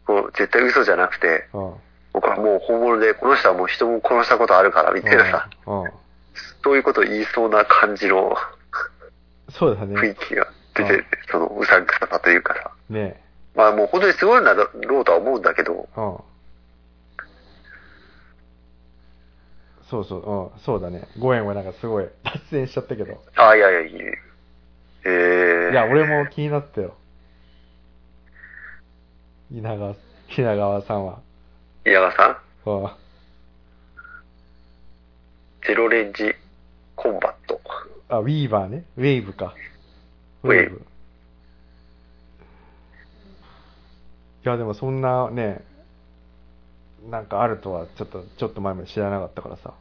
[0.05, 1.73] こう、絶対嘘じゃなくて、うん。
[2.13, 5.83] 僕はもう本物で、この人はもう人も殺したことあるからみたいなさ、うん。
[5.83, 5.91] うん。
[6.63, 8.35] そういうことを言いそうな感じの
[9.49, 9.95] そうだね。
[9.95, 13.21] 雰囲気が出て、そのうさんくささというかさ、ね
[13.55, 14.63] まあもう本当にすごいんだろ
[15.01, 16.17] うとは思うんだけど、うん。
[19.93, 21.07] そうそう、うん、そうだね。
[21.19, 23.21] ご縁はなんかすごい 脱線しちゃったけど。
[23.35, 23.93] ああ、いやいや、いい。
[25.05, 26.95] えー、いや、俺も気になったよ。
[29.51, 29.95] 稲川、
[30.35, 31.19] 稲川さんは。
[31.85, 32.69] 稲川さん？
[32.71, 32.89] うん。
[35.67, 36.33] ゼロレンジ
[36.95, 37.61] コンバット。
[38.09, 38.85] あ、ウィーバーね。
[38.97, 39.53] ウェーブか。
[40.41, 40.77] ウェーブ。
[44.43, 45.63] いや、でもそんなね、
[47.11, 49.75] なんかあるとはちょっと、ちょっと前まで知らなかったからさ。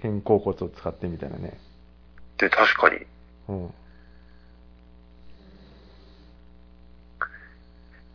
[0.00, 1.58] 肩甲骨を使ってみたいなね。
[2.38, 2.98] で、確かに。
[3.48, 3.74] うん。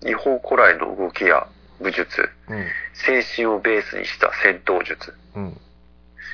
[0.06, 1.48] 日本古来の動きや
[1.82, 2.66] 武術、うん。
[2.94, 5.58] 精神をベースにした戦闘術、うん。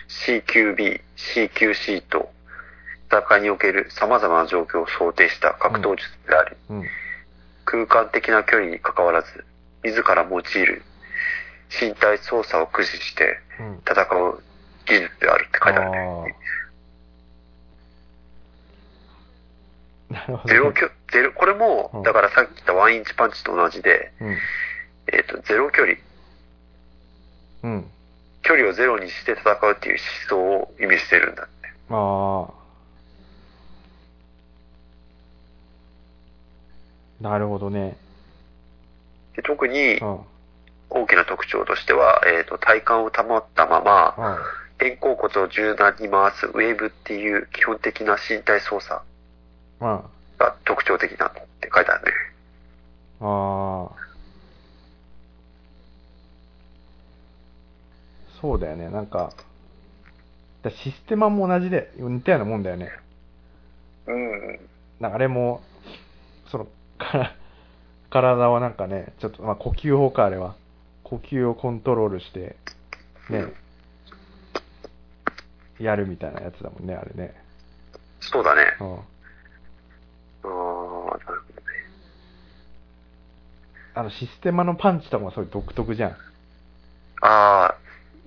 [0.07, 2.31] CQB、CQC と、
[3.11, 6.85] 戦いにおける様々な状況を想定した格闘術であり、うん。
[7.65, 9.45] 空間的な距離に関わらず、
[9.83, 10.83] 自ら用いる
[11.81, 13.81] 身体操作を駆使してうん。
[13.87, 14.43] 戦う
[14.89, 16.35] 技術であるって書いてあるね。
[20.09, 20.53] なるほど。
[20.53, 24.37] ゼロきょ、ゼロ、これもうん、だからさっき言ったワンインチパンチと同じで、うん。
[25.13, 25.97] えっ、と、ゼロ距離、
[27.63, 27.85] うん。
[28.41, 29.97] 距離をゼロにして戦うっていう
[30.29, 31.69] 思想を意味してるんだって。
[31.89, 32.59] ああ。
[37.21, 37.97] なるほどね。
[39.35, 39.99] で特に。
[40.89, 44.39] 大きな特徴としては、えっ、と、体幹を保ったまま、
[44.79, 49.01] 肩甲骨を柔軟に回すウェーブっていう基本的な身体操作
[49.81, 50.01] うん。
[50.37, 52.11] が特徴的なって書いてあるね。
[53.21, 54.09] ああ。
[58.41, 58.89] そうだよね。
[58.89, 59.33] なんか、
[60.63, 62.89] だシステマも同じで、似たようなもんだよね。
[64.07, 64.59] うん。
[64.99, 65.61] なんかあれも、
[66.49, 67.35] その、から
[68.09, 70.55] 体はなんかね、ちょっと、まあ呼吸法か、あれは。
[71.03, 72.55] 呼吸をコントロールして、
[73.29, 73.45] ね、
[75.79, 77.33] やるみたいなやつだもんね、あれね。
[78.19, 78.75] そうだね。
[78.79, 78.95] うん。
[78.95, 78.99] あ
[80.43, 80.55] あ、なるほど
[81.31, 81.37] ね。
[83.95, 86.11] あの、システマのパンチとかもすごい独特じゃん。
[87.21, 87.75] ああ。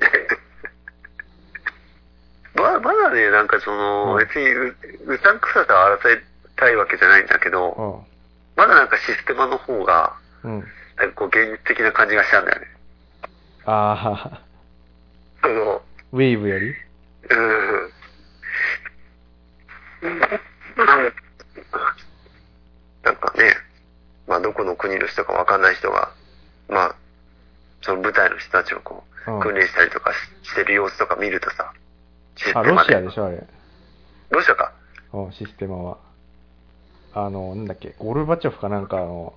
[2.54, 6.22] ま、まだね、なんかその、うん別にう、うさんくささを争い
[6.56, 8.12] たいわけじゃないんだけど、う
[8.58, 10.48] まだなんかシステマの方が、ん。
[10.48, 10.64] うん。
[10.96, 12.66] なんかこう現実的な感じがしちゃうんだよね。
[13.64, 14.40] ああ、
[15.42, 16.74] その、ウェーブより？
[17.32, 17.36] う
[20.08, 20.20] ん。
[23.02, 23.54] なんかね、
[24.26, 26.12] まあどこの国の人かわかんない人が、
[26.68, 26.94] まあ、
[27.82, 31.72] その部隊の人たちをこう、うん訓練したりとかししてる様子とか見るとさ、
[32.34, 33.46] シスあ、テマロシアでしょ、あれ。
[34.30, 34.72] ロシアか。
[35.12, 35.98] うん、システマは。
[37.14, 39.34] あの、なんだっけ、ゴルバチョフかなんかの、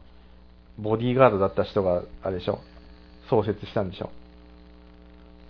[0.79, 2.61] ボディーガードだった人が、あれでしょ、
[3.29, 4.09] 創設したんでしょ、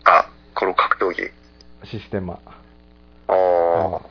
[0.04, 1.32] あ、この格闘技。
[1.86, 2.40] システマ。
[3.28, 4.02] ああ、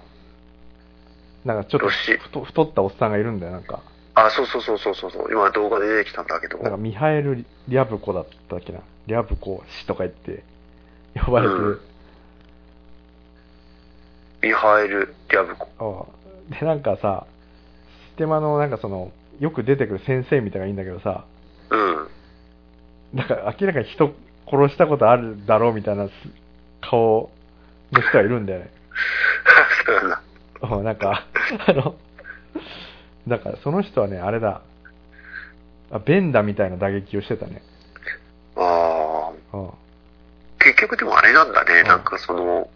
[1.45, 3.83] なんかちょっと太太ったおっさんがいるんだよ、なんか。
[4.15, 5.29] あ、そうそうそうそうそうそう。
[5.31, 6.59] 今動画で出てきたんだけど。
[6.59, 8.81] なんかミハエル・リャブコだったっけな。
[9.07, 10.43] リャブコ氏とか言って、
[11.15, 11.81] 呼ばれてる。
[14.43, 16.09] ミハエル・リャブコ。
[16.09, 16.15] うん
[16.51, 17.27] で、なんかさ、
[18.09, 19.11] システマのなんかその、
[19.41, 21.25] よく出てくる先生みたいなのがいいんだけどさ、
[21.71, 22.09] うん。
[23.15, 24.13] なんか明らかに人
[24.47, 26.13] 殺したことあるだろうみたいなす
[26.81, 27.31] 顔
[27.93, 28.71] の人がいるんだよね。
[29.87, 30.21] そうなんだ。
[30.63, 31.27] うんなんか、
[31.67, 31.97] あの、
[33.29, 34.63] だからその人はね、あれだ、
[35.91, 37.63] あベンダみたいな打撃をしてたね。
[38.57, 39.57] ああ。
[39.57, 39.71] うん。
[40.59, 41.81] 結局でもあれなんだね。
[41.81, 42.69] うんなんかその、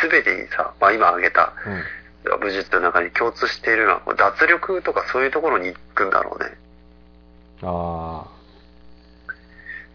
[0.00, 1.82] すべてにさ、まあ今挙げたうん。
[2.40, 6.58] 武術の中に共通しているのは、脱力とかそういうところに行くんだろうね。
[7.62, 8.26] あ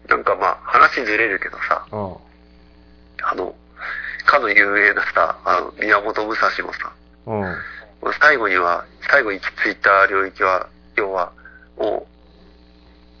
[0.08, 1.96] なんかまあ話ずれるけどさ、あ。
[1.96, 2.16] うん。
[3.22, 3.54] あの、
[4.24, 6.92] かの有名なさ、あの、宮本武蔵もさ、
[7.26, 8.12] うん。
[8.20, 11.32] 最後には、最後に行き着いた領域は、要は、
[11.78, 12.06] も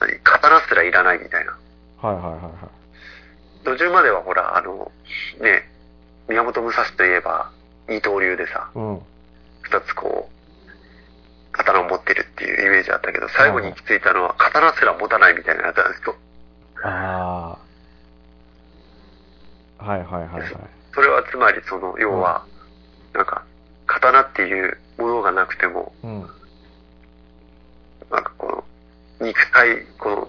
[0.00, 1.56] う、何、刀すらいらないみたいな。
[2.00, 3.64] はいはいはいはい。
[3.64, 4.90] 途中まではほら、あの、
[5.40, 5.68] ね、
[6.28, 7.50] 宮本武蔵といえば、
[7.88, 9.00] 二刀流でさ、うん。
[9.62, 16.16] 二つこう、刀を持ってるっていうイメージあったけど、最後に行き着いたのは、刀すら持たないみたいなやつなんですよ。
[16.82, 17.56] あ
[19.78, 19.84] あ。
[19.84, 20.52] はいはいはいはい。
[20.94, 22.44] それはつまり、その、要は、
[23.14, 23.44] なんか、
[23.86, 26.20] 刀っていうものがなくても、うん。
[28.10, 28.64] なんかこ
[29.20, 30.28] の、肉体、この、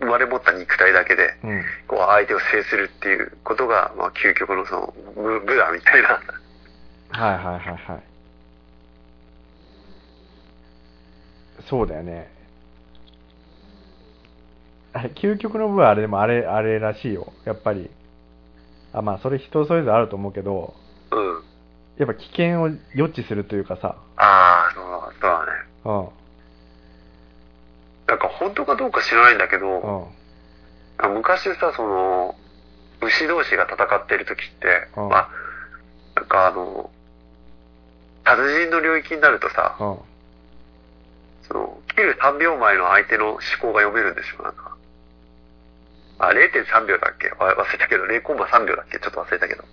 [0.00, 1.64] 生まれ持った肉体だけで、うん。
[1.86, 6.20] こう相手を制するっていうことが、まあ究極のその、ブブダみたいな。
[7.10, 8.02] はいはいはいはい。
[11.68, 12.30] そうだよね。
[15.14, 17.32] 究極の部はあれでもあれ、あれらしいよ。
[17.44, 17.90] やっぱり。
[18.92, 20.74] あ、まあそれ人それぞれあると思うけど、
[21.10, 21.42] うん。
[21.98, 25.52] やっぱ危険を予知するというかさ、ああ、そうそうだね。
[25.84, 26.08] うん、
[28.08, 30.10] なんか本当かどうか知らないんだけど、
[31.02, 32.34] うん、昔さ、その、
[33.02, 35.28] 牛同士が戦ってる時って、うんまあ、
[36.14, 36.90] なんかあの、
[38.24, 39.98] 達人の領域になるとさ、うん。
[41.48, 44.71] その、切る3秒前の相手の思考が読めるんでしょ、なんか。
[46.22, 47.30] あ、0.3秒だっけ？
[47.30, 48.98] わ忘れたけど、0コンマ3秒だっけ？
[49.00, 49.64] ちょっと忘れたけど。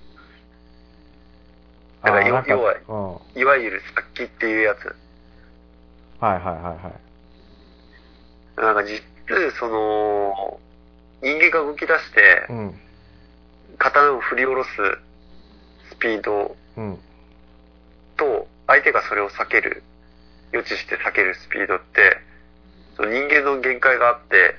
[2.01, 2.43] だから要は
[2.87, 3.13] うん。
[3.13, 4.95] はいわゆる殺気っていうやつ。
[6.19, 6.91] はいはいは
[8.57, 8.61] い。
[8.61, 9.03] なんか実、
[9.59, 10.59] その、
[11.21, 12.79] 人間が動き出してう、ん。
[13.77, 14.69] 刀を振り下ろす
[15.91, 16.99] スピードうん。
[18.17, 19.83] と、相手がそれを避ける、
[20.51, 22.17] 予知して避けるスピードって、
[22.97, 24.55] その人間の限界があって、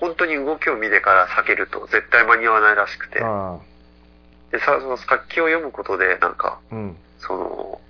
[0.00, 3.58] 本当に動きを見てから避けると絶対間に合わないらしくて、あ
[4.50, 6.74] で、さ、その殺気を読むことで、なんか、あ。
[6.74, 6.96] うん。
[7.20, 7.80] その、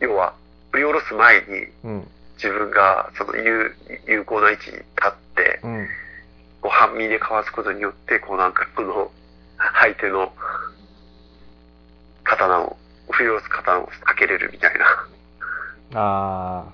[0.00, 0.34] 要は、
[0.70, 1.44] 振り下ろす前に
[1.84, 2.08] うん。
[2.36, 3.72] 自分がその有
[4.08, 5.88] 有効な位置に立って、うん。
[6.60, 9.10] こう半身でかわすことによって、こうなんかこの、
[9.80, 10.32] 相手の
[12.24, 12.76] 刀を、
[13.10, 14.72] 振り下ろす刀を避けれるみたい
[15.92, 16.00] な。
[16.00, 16.72] ああ。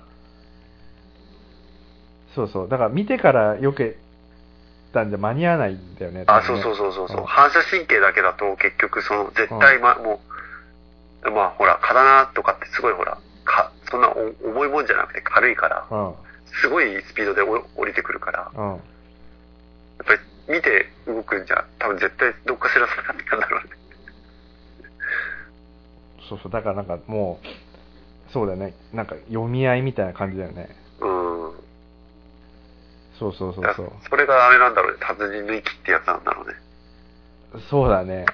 [2.33, 2.69] そうそう。
[2.69, 3.97] だから見てから避け
[4.91, 6.23] たんじゃ間に合わないんだよね。
[6.27, 10.21] あ、そうそうそうそうそう、うん反射神経だけだと結局その絶対ま、も
[11.23, 15.95] う、まあほら、刀とかってすごいほら、か、そんなお重いもんじゃなくて軽いから、う。
[15.95, 16.13] うん。
[16.61, 18.69] すごいスピードでお降りてくるから、うん。
[18.69, 18.79] やっ
[20.05, 22.95] ぱり見て動くんじゃ、多分絶対どっかしらって
[23.29, 23.69] たんだろうね。
[26.27, 26.51] そうそう。
[26.51, 27.47] だからなんかもう、
[28.31, 28.73] そうだよね。
[28.93, 30.69] なんか読み合いみたいな感じだよね。
[30.99, 31.51] うん。
[33.21, 33.91] そうそうそうそう。
[34.09, 36.55] それがあれなんだろうね、達人の域ってやつなんだろうね。
[37.69, 38.25] そうだね。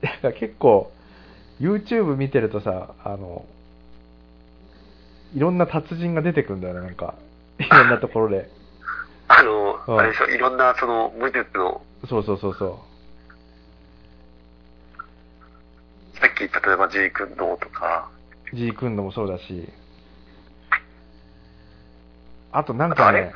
[0.00, 0.90] だから結構、
[1.60, 3.44] YouTube 見てるとさ、あの、
[5.34, 7.14] いろんな達人が出てくるんだよね、なんか。
[7.60, 8.48] いろんなところで。
[9.28, 12.82] あの、うんあれでしょ、いろんなその武術の、そうそうそうそ
[16.14, 18.08] さっき例えば G 君のとか、
[18.50, 18.56] う。
[18.56, 19.68] G 君のもそうだし。
[22.52, 23.34] あとなんかね、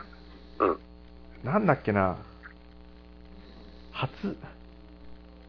[0.59, 0.79] うん。
[1.45, 2.17] なんだっけな。
[3.93, 4.37] 初、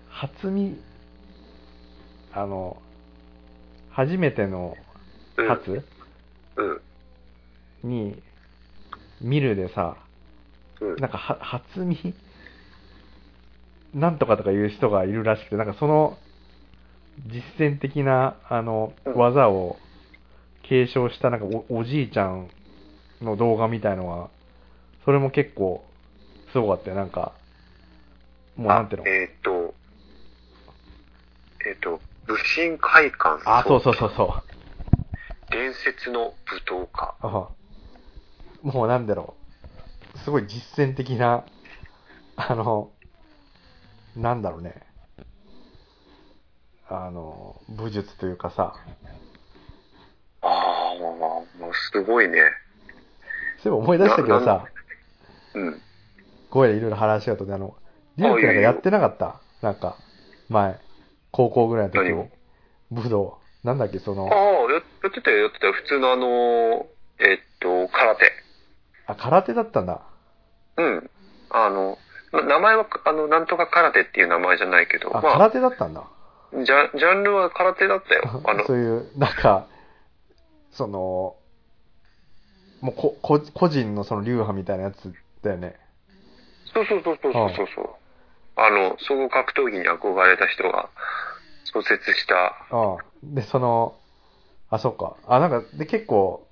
[0.10, 0.78] 初見、
[2.34, 2.82] あの、
[3.92, 4.78] 初めての
[5.38, 5.48] うん。
[5.48, 5.84] 初？
[6.58, 7.90] うん。
[7.90, 8.22] に、
[9.22, 9.96] 見るでさ、
[10.82, 10.96] うん。
[10.98, 12.14] なんかは、初見？
[13.94, 16.18] なんとかとかいう人がいるらしくて、なんかその、
[17.28, 19.78] 実践的な、あの、うん技を
[20.64, 22.50] 継承した、なんかお、おじいちゃん
[23.22, 24.30] の動画みたいのが、
[25.06, 25.84] それも結構、
[26.52, 26.96] すごかったよ。
[26.96, 27.34] なんか、
[28.56, 29.06] もうなんていうの？
[29.06, 29.74] あえーっと、
[31.66, 35.52] えーっと、武神会館あ、そうそうそうそう。
[35.52, 37.16] 伝説の舞踏家。
[37.22, 37.50] あ
[38.62, 39.36] もうなんだろ
[40.16, 40.20] う。
[40.20, 41.44] すごい実践的な、
[42.36, 42.92] あの、
[44.16, 44.84] なんだろうね。
[46.90, 48.76] あの、武術というかさ、
[50.42, 52.40] ああ、もうすごいね。
[53.64, 54.66] そういえば思い出したけどなさ、
[55.56, 55.82] うん。
[56.50, 57.76] ゴーヤいろいろ話がとって、あの、
[58.18, 59.40] リュウキなんかやってなかった？
[59.62, 59.96] なんか、
[60.50, 60.80] 前、
[61.32, 62.28] 高校ぐらいの時に何を、
[62.92, 63.38] 武道。
[63.64, 64.26] なんだっけ、そああ、の、
[64.70, 65.74] ややってたよ、やってたよ。
[65.74, 66.86] 普通のあのー、
[67.20, 68.32] えーっと、空手。
[69.06, 70.02] あ、空手だったんだ。
[70.78, 71.10] うん。
[71.52, 71.98] あの、
[72.34, 76.04] な名前は、あの、なんとか空手っていう名前じゃないけど、あ、まあ、空手だったんだ。
[76.54, 76.66] ジャン
[76.98, 78.42] ジャンルは空手だったよ。
[78.46, 79.68] あの、そういう、なんか、
[80.72, 81.36] その、
[82.82, 85.14] もうこ、こ個人のその流派みたいなやつ
[85.44, 85.80] だよね。
[86.74, 87.90] そうそうそうそうそうそう。
[88.56, 90.90] あの、総合格闘技に憧れた人が
[91.66, 92.98] 創設した、ああ。
[93.24, 93.96] で、その、
[94.70, 95.16] あ、そっか。
[95.28, 96.48] あ、なんか、で、結構、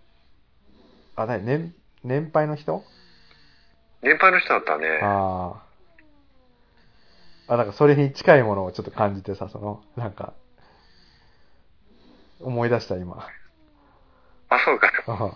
[1.16, 1.74] あ、なに、年、
[2.04, 2.84] 年配の人？
[4.02, 5.00] 年配の人だったね。
[5.02, 5.54] あ
[7.48, 7.54] あ。
[7.54, 10.34] あ、なんかそれに近いものをちょっと感じてさ、その、なんか、
[12.40, 13.28] 思い出した今。
[14.50, 14.92] あ、そうか。
[15.08, 15.32] あ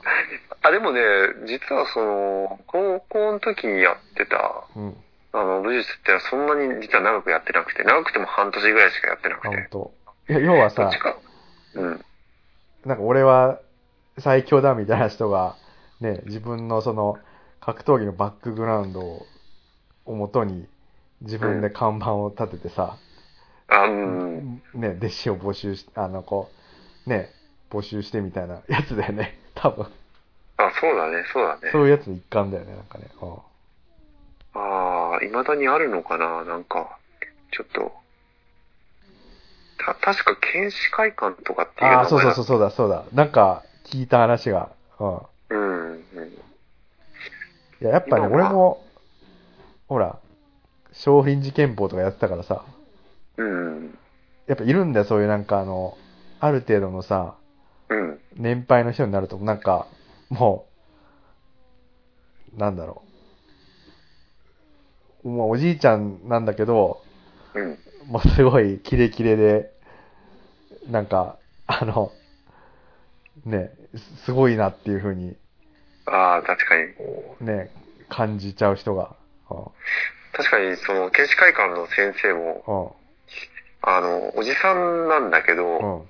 [0.63, 1.01] あ、でもね、
[1.45, 4.95] 実はその、高校の時にやってた、うん。
[5.33, 9.47] あの、武術ってそんなに実は長くやってなくて、長くても半年ぐらいしかやってなあ、くて。
[9.47, 9.93] ほんと。
[10.29, 10.89] いや、要はさ。
[11.75, 12.05] うん。
[12.85, 13.59] なんか俺は
[14.19, 15.55] 最強だみたいな人が、
[16.01, 17.17] ね、自分のその
[17.61, 19.25] 格闘技のバックグラウンドを
[20.05, 20.67] をもとに
[21.21, 22.97] 自分で看板を立ててさ、
[23.67, 24.61] あ、うん。
[24.73, 26.49] ね、弟子を募集し、あの、こ
[27.07, 27.29] う、ね、
[27.71, 29.87] 募集してみたいなやつだよね、多分。
[30.67, 31.71] あ、そうだね、そうだね。
[31.71, 33.05] そういうやつの一環だよね、なんかね。
[33.21, 33.37] うん
[34.55, 36.99] ああ、未だにあるのかななんか、
[37.51, 37.91] ちょっと。
[39.79, 43.03] た、確か検視会館とかっていう名前ああ、そうそうそう、そうだ、そうだ。
[43.13, 44.69] なんか、聞いた話が。
[44.99, 45.15] うん。
[45.17, 45.21] う。
[45.49, 46.03] うん、うん。
[47.81, 48.83] いや、やっぱね、俺も、
[49.87, 50.17] ほら、
[50.91, 52.63] 少林寺拳法とかやってたからさ、
[53.37, 53.97] うん。
[54.45, 55.97] やっぱいるんだよ、そういうなんかあの、
[56.39, 57.35] ある程度のさ、
[57.89, 58.19] うん。
[58.35, 59.87] 年配の人になると、なんか、
[60.29, 60.67] も
[62.55, 63.03] う、なんだろ
[65.23, 65.29] う。
[65.29, 67.01] もうおじいちゃんなんだけど、
[67.53, 67.77] うん。
[68.07, 69.71] もうすごいキレキレで、
[70.89, 72.11] なんか、あの、
[73.45, 75.35] ね、すすごいなっていう風に、
[76.05, 76.75] ああ、確か
[77.41, 77.47] に。
[77.47, 77.71] ね、
[78.09, 79.15] 感じちゃう人が。
[80.33, 82.97] 確かに、その、検視会館の先生も、
[83.83, 85.81] うん、あの、おじさんなんだけど、うん、うん。
[85.81, 86.05] も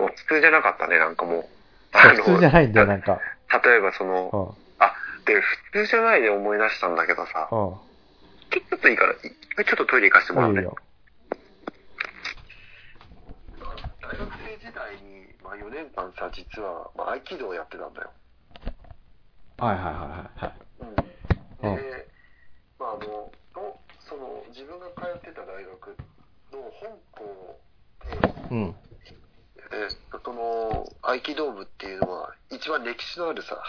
[0.00, 1.48] う普通じゃなかったね、なんかも
[1.94, 3.20] 普通じゃないんだよ、なんか。
[3.64, 4.92] 例えばその、うん、あ、
[5.26, 7.54] で、普通じゃないで思い出したんだけどさ、う
[8.50, 10.54] ちょっといいから、一回ちょっとトイレ行かせてもらうん。
[10.56, 10.64] いいね。
[10.64, 10.76] よ。
[14.02, 18.10] 大学生時代に、まあ4年間さ、実は、まあ合気道をやってたんだよ。
[19.58, 20.52] はいはいはいはい。
[20.80, 20.88] うん。
[20.88, 22.08] うんで、
[22.78, 25.96] まああの、のその、自分が通ってた大学
[26.52, 27.60] の本校
[28.50, 28.74] で、うん。
[29.72, 33.62] えーその、合気道部っていうのは、一番歴史のあるさ、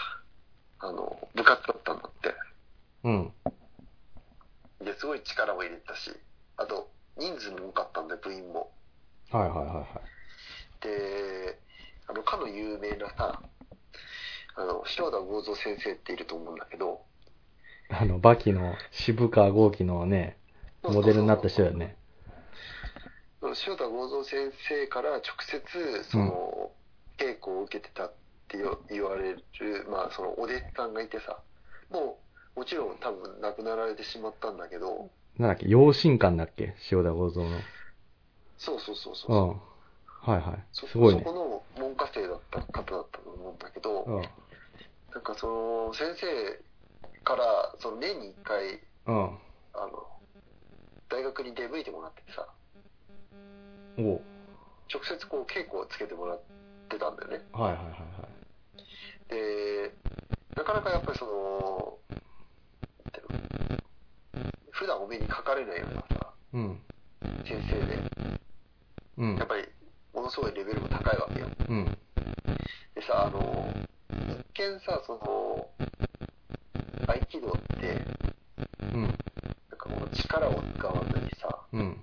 [0.78, 2.34] あの、部活だったんだって。
[3.04, 3.32] うん。
[4.80, 6.10] で、すごい力も入れてたし、
[6.56, 8.70] あと、人数も多かったんで、部員も。
[9.30, 10.86] はいはいはいはい。
[10.86, 11.58] で、
[12.06, 13.42] あの、かの有名なさ、
[14.56, 17.02] あの、塩田剛三先生っていると思うんだけど、
[17.88, 20.38] あの、バキの渋川豪輝のね、
[20.86, 21.96] モデルになった人だよね。
[23.42, 26.70] 塩田剛三先生から直接、その、
[27.18, 28.12] 稽古を受けてたっ
[28.48, 29.44] てよ言われる、
[29.88, 31.38] まあ、その、お弟子さんがいてさ、
[31.90, 32.18] も
[32.56, 36.74] う、もちろん多分亡くなられてしまったんだけど、なんだっけ、養親館だっけ？
[36.90, 37.60] 塩田剛三の。
[38.56, 39.36] そうそうそうそう。
[39.36, 39.48] うん。
[40.34, 40.64] はいはい。
[40.72, 41.32] そすごいねそこ。
[41.34, 44.22] の門下生だった方だったと思うんだけど、うん。
[45.12, 46.58] なんかその先生
[47.22, 49.24] からその年に1回うん。
[49.74, 50.08] あの
[51.10, 52.48] 大学に出向いてもらってさ
[54.92, 56.40] 直接こう稽古をつけてもらっ
[56.88, 59.28] てたんだよねはいはいはいはい。
[59.28, 59.92] で
[60.56, 61.98] なかなかやっぱりその
[64.70, 66.80] 普段お目にかかれないようなさうん。
[67.44, 67.98] 先生で
[69.18, 69.46] うんやっ。
[69.46, 69.64] ぱり
[70.14, 71.84] ものすごいレベルも高いわけようん。
[72.94, 73.72] でさあの
[74.10, 75.68] 一見さその
[77.06, 78.04] 合気道って
[78.92, 79.02] うん。
[79.02, 82.00] なんかこの力を使わずにさうん。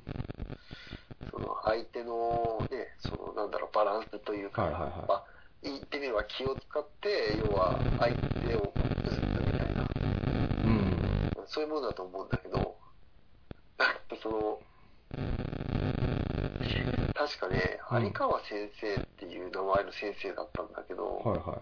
[1.63, 5.23] 相手のねそのなんだろうバランスというか、はいはいはいまあ、
[5.63, 9.87] 言ってみれば気を使って要は相手を崩すみたいな
[10.65, 11.23] うん。
[11.47, 12.77] そういうものだと思うんだけど
[13.77, 14.59] なんかその
[17.13, 21.61] 確かねうん有川先生っていう名前の先生だったんだけど、はいはい。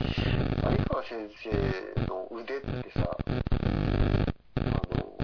[0.00, 5.18] 有川先生の腕ってさあの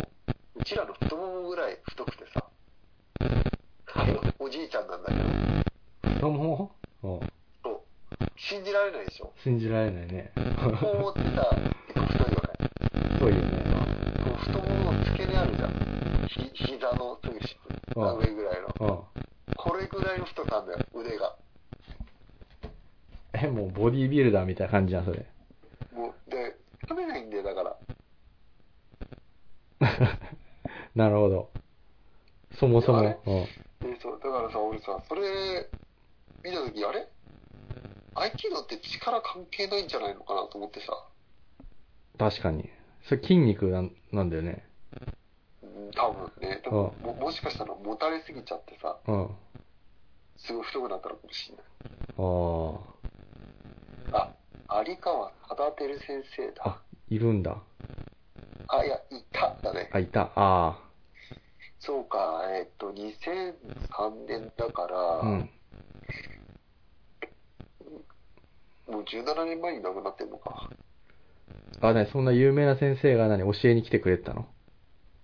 [0.55, 2.46] うちらの太ももぐらい太くてさ
[4.47, 6.71] おじいちゃんなんだけど太もも
[7.03, 7.07] う？
[7.09, 7.21] ん。
[7.65, 7.83] そう
[8.37, 10.31] 信じられないでしょ信じられないね。
[10.37, 11.51] こう思ってさ
[11.89, 12.55] 結構太いよね
[13.19, 13.43] そうよね。
[14.23, 17.57] こう太ももの付け根あるじゃんひ膝のすぐし
[17.97, 19.55] うん上ぐらいのうん。
[19.57, 21.35] これぐらいの太さなんだよ腕が
[23.33, 25.27] え、もうボディービルダーみたいな感じじゃん、それ。
[25.93, 26.55] もうで
[26.89, 27.77] 食べないんだよだか
[29.81, 29.91] ら
[30.95, 31.51] なるほど。
[32.61, 32.99] そもそも。
[33.01, 33.47] あれうん。
[34.49, 35.69] からさ俺さそれ
[36.45, 37.09] 見た時あれ？
[38.15, 40.87] 合気道って力関係ないんじゃないのかなと思ってさ
[42.19, 42.71] 確かに。
[43.09, 44.65] それ筋肉なんなんだよね。
[45.63, 49.31] うん多分ね多分ももしかしたらもたれすぎちゃってさうん。
[50.39, 51.65] すごい太くなったのかもしれない
[54.19, 54.33] あ
[54.69, 56.53] あ有川忠輝先生あ。
[56.53, 57.63] だあ、いるんだ。
[58.69, 60.33] あいやいただねあ、いた。
[60.37, 60.79] あ
[61.79, 65.51] そうか、えっと、2003年だから、うん。
[68.89, 70.71] もう17年前に亡くなってんのか。
[71.81, 74.47] あ、なに、そんな有名な先生が何、教えに来てくれてたの？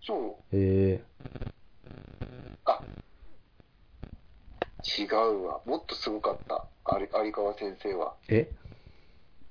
[0.02, 0.56] そう。
[0.56, 1.04] へえ
[2.64, 2.82] あ、
[4.98, 5.60] 違うわ。
[5.64, 6.66] もっとすごかった。
[6.98, 8.14] 有有川先生は。
[8.28, 8.52] え？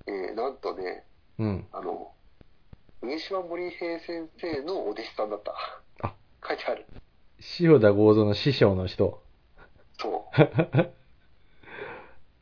[0.07, 1.05] えーなんとね、
[1.39, 1.67] うん。
[1.71, 2.11] あの、
[3.01, 5.53] 上島森平先生のお弟子さんだった。
[6.53, 6.85] あ、書いてある。
[7.59, 9.23] 塩田剛三の師匠の人。
[9.97, 10.91] そう。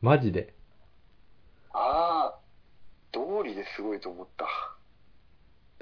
[0.00, 0.54] マジで。
[1.72, 2.38] ああ、
[3.12, 4.46] 通りですごいと思った。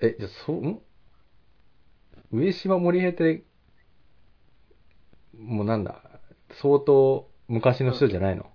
[0.01, 0.83] え、じゃあ、そう、ん？
[2.31, 3.45] 上島森平って、
[5.37, 6.03] もうなんだ、
[6.53, 8.51] 相当昔の人じゃないの、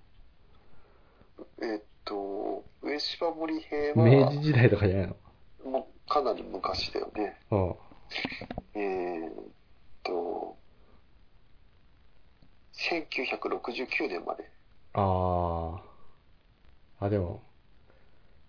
[1.61, 5.15] えっと、上島森平明は、治時代とかじゃないの？
[5.71, 7.39] もうかなり昔だよね。
[7.51, 7.75] うん。
[8.75, 9.52] えーっ
[10.03, 10.57] と、
[12.73, 14.49] 1969年まで。
[14.93, 15.81] あ
[16.99, 17.05] あ。
[17.05, 17.41] あ、でも、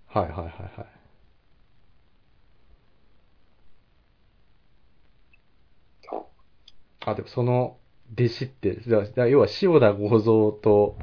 [0.06, 1.04] はいはいはいはい。
[6.08, 6.26] そう
[7.10, 7.78] あ、でもその
[8.12, 10.98] 弟子って、だだから要は塩田剛三と、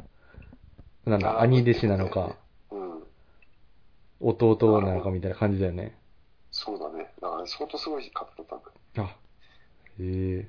[1.06, 2.38] なんだ、兄弟子なのか、
[2.72, 3.04] うん。
[4.20, 5.97] 弟なのかみたいな感じだよね。
[6.52, 7.14] そうだね。
[7.22, 8.81] だから相当すごい方だったんだ。
[10.02, 10.47] え。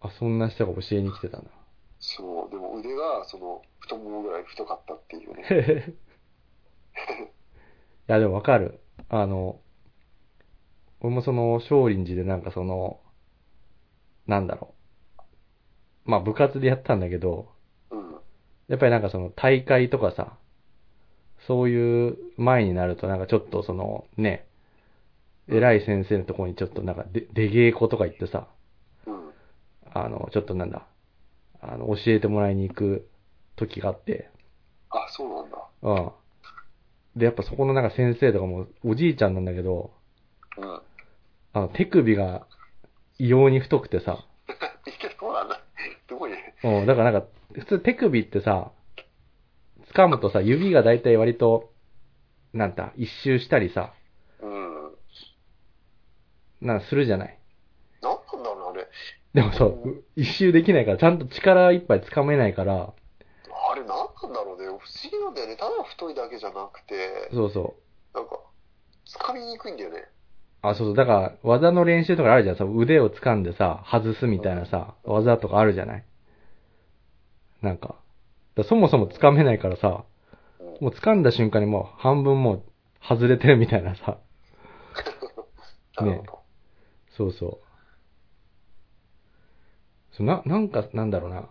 [0.00, 1.50] あ、そんな人が教えに来てたんだ。
[1.98, 2.50] そう。
[2.50, 5.96] でも腕が、その、太ももぐらい太かったっていうね。
[8.08, 8.80] いや、でもわかる。
[9.08, 9.60] あの、
[11.00, 13.00] 俺もその、少林寺でなんかその、
[14.26, 14.74] なんだろ
[16.06, 16.10] う。
[16.10, 17.48] まあ部活でやったんだけど、
[17.90, 18.20] うん。
[18.68, 20.36] やっぱりなんかその大会とかさ、
[21.46, 24.46] そういう前になるとなんかちょっとそのね、
[25.48, 28.48] 偉い先生のところにちょっとなんかで出稽古とか行ってさ、
[29.06, 29.30] うん。
[29.92, 30.86] あの、ちょっとなんだ、
[31.60, 33.08] あの、教えてもらいに行く
[33.56, 34.30] 時があって、
[34.90, 35.56] あ、そうなんだ。
[35.82, 35.92] う
[37.16, 37.18] ん。
[37.18, 39.92] で、やっぱそこのなんか先生とかもおじいちゃんなんだけど、
[40.58, 40.80] うん。
[41.52, 42.46] あの、手首が
[43.18, 44.18] 異様に太くてさ、
[45.18, 45.60] そうなんだ。
[46.08, 46.54] すごいね。
[46.62, 48.70] うん、だからなんか、普通手首ってさ、
[49.94, 51.72] 掴むとさ、指がだいたい割と、
[52.52, 54.05] なんだ、一周したりさ、うん。
[56.60, 57.38] なんかするじゃない。
[58.02, 58.88] なんなんだろう、あれ。
[59.34, 62.94] でもそう、う一周できないから、ちゃんと力いっぱい掴めないから、
[63.70, 64.66] あれ、なんなんだろうね。
[64.66, 65.56] 不思議なんだよね。
[65.56, 67.74] ただ太いだけじゃなくて、そうそ
[68.14, 68.16] う。
[68.16, 68.38] なんか、
[69.06, 70.04] 掴みにくいんだよね。
[70.62, 70.96] あ、そうそう。
[70.96, 72.56] だから、技の練習とかあるじゃん。
[72.56, 76.04] さ腕を掴んでさ、外すみたいなさ、技とかあるじゃない。
[77.62, 77.88] なんか。
[77.88, 77.98] だか
[78.56, 80.04] らそもそも掴めないからさ、
[80.60, 80.66] うん。
[80.66, 82.62] もう掴んだ瞬間にもう半分もう
[83.06, 84.18] 外れてるみたいなさ。
[85.96, 86.35] なるほど。
[87.16, 87.46] そうそ
[90.12, 90.16] う。
[90.16, 91.48] そうな、なんか、なんだろうな。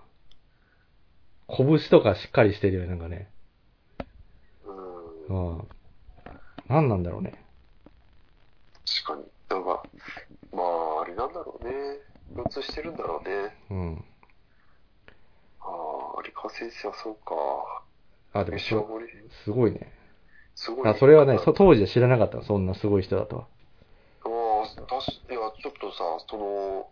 [1.48, 3.32] 拳とかしっかりしてるよね、なんかね。
[4.64, 5.30] うん。
[5.30, 5.68] うん。
[6.68, 7.34] なんなんだろうね。
[9.06, 9.32] 確かに。
[9.50, 9.88] なんか、
[10.54, 12.00] まあ、あれなんだろうね。
[12.36, 13.56] 共通してるんだろうね。
[13.70, 14.06] うん。
[15.60, 15.68] あ
[16.18, 17.36] あ、有川先生はそうか。
[18.34, 19.08] あ、でも飯そう、を森
[19.44, 19.92] すごいね。
[20.56, 20.90] すごい。
[20.90, 23.48] あ、それはね、当時は知らなかったのそんなすごい人だとは。
[24.26, 25.25] あ、たし、いや、
[25.66, 26.86] ちょっとさ、その、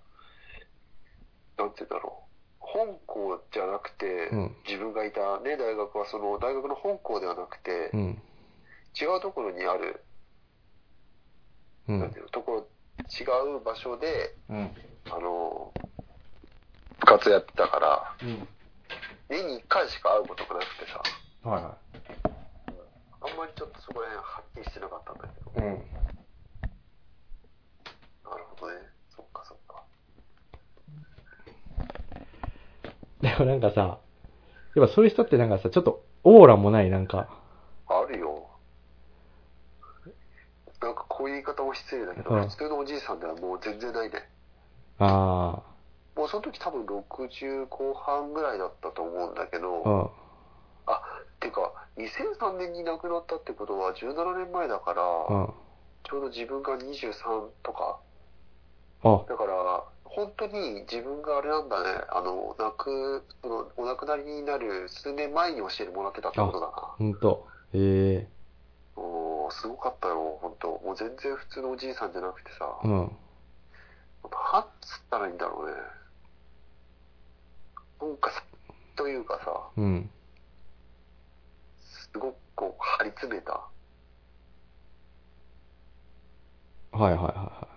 [1.60, 2.58] なんて言うんだろう。
[2.58, 8.22] 本校じゃなくて、うん自分がいたね、大学はその、大学の本校ではなくて、うん。
[9.00, 10.04] 違うところにある、
[11.88, 12.18] うんなんて。
[12.18, 12.68] いうの、ところ、
[13.14, 14.72] 違う場所で、うん。
[15.12, 15.72] あの、
[17.00, 18.48] 部活やってたから、うん。
[19.30, 21.04] 年に1回しか会うことがなくてさ、
[21.48, 21.78] はいは
[23.22, 26.23] あんまりちょっとそこら辺はっきりしてなかったんだけど、
[28.72, 28.76] い。
[28.76, 28.82] うん。
[28.82, 28.90] なるほどね。
[29.16, 29.84] そっかそっか。
[33.22, 34.00] でもなんかさ、
[34.76, 37.28] やっぱそういう人ってなんかさ、ちょっとオーラもない、なんか。
[37.88, 38.50] あるよ。
[40.82, 44.30] なんかこういう言い方も失礼だけど、うん普通のおじいさんではもう全然ないね。
[45.00, 45.64] あ
[46.16, 49.90] もうその時多分60後半ぐらいだったと思うんだけど、あ。
[49.90, 50.10] うん。
[50.86, 51.02] あ、
[51.40, 55.54] てか、2003年に亡くなったってことは17年前だから、うん。
[56.04, 58.00] ちょうど自分が23とか、
[59.04, 66.72] あ、だから、本当に自分があれなんだね、あの、亡く、その、お亡くなりになる数年前に教えてもらってたってことだな。
[66.72, 67.48] ほんと。
[67.74, 68.28] へえ。
[68.96, 72.92] おーすごかったよ、本当もう全然普通のおじいさんじゃなくてさ、うん。
[72.92, 75.74] なんつったらいいんだろうね。
[78.00, 78.44] なんかさ、
[78.96, 80.10] というかさ、うん。
[81.80, 83.60] すごくこう、張り詰めた。
[86.92, 87.68] はいはいはいは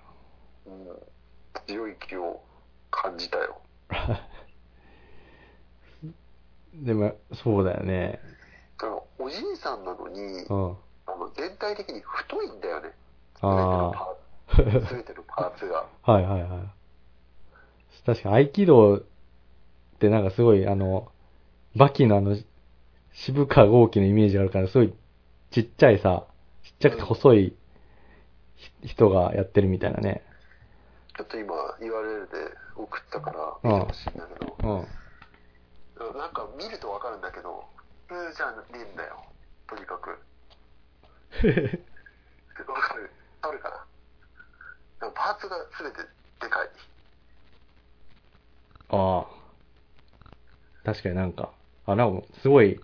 [1.60, 2.42] 強い気を
[2.90, 3.60] 感じたよ。
[6.74, 8.20] でも、そうだよね。
[8.78, 10.76] だからおじいさんなのに、うん。
[11.06, 12.92] あの全体的に太いんだよね。
[13.40, 14.14] あ
[14.54, 14.86] すべてのパーツ。
[14.88, 15.86] すべてのパーツが。
[16.02, 16.12] あ。
[16.12, 16.76] はいはいはい。
[18.04, 19.02] 確か合気道っ
[19.98, 21.10] てなんかすごい、あの、
[21.74, 22.36] バキのあの、
[23.12, 24.94] 渋川豪輝のイメージがあるから、すごい
[25.50, 26.26] ちっちゃいさ、
[26.64, 27.56] ちっちゃくて細い
[28.82, 30.22] ひ人がやってるみたいなね。
[31.16, 32.36] ちょっと今 URL で
[32.76, 34.66] 送ったからうん見てほしいんだけど、う
[36.14, 36.18] ん。
[36.18, 37.64] なんか見るとわかるんだけど、
[38.08, 39.16] 普通じゃねえんだよ。
[39.66, 40.10] とにかく。
[42.70, 43.10] わかる
[43.42, 43.84] あるかな？
[45.00, 45.96] でもパーツがすべて
[46.40, 46.68] でかい。
[48.90, 49.26] ああ。
[50.84, 51.50] 確かになんか、
[51.86, 52.80] あ、なんかすごい、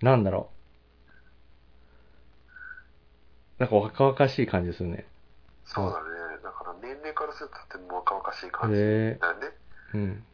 [0.00, 0.50] なんだろ
[3.58, 3.60] う。
[3.60, 5.06] なんか若々しい感じするね。
[5.66, 6.29] そうだね。
[6.90, 8.76] 年齢からするととても若々しい感じ
[9.20, 9.54] だね。
[9.94, 10.24] うん。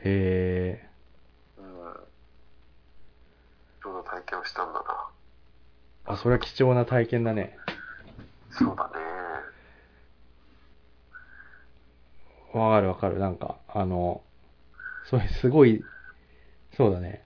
[0.00, 0.90] へえ。
[1.56, 1.64] うん。
[3.82, 5.10] そんな体験をしたんだな。
[6.04, 7.58] あ、それは貴重な体験だね。
[8.50, 8.94] そうだね。
[12.52, 13.18] わかるわかる。
[13.18, 14.22] なんか、あの、
[15.04, 15.86] それすごい、
[16.76, 17.24] そうだね。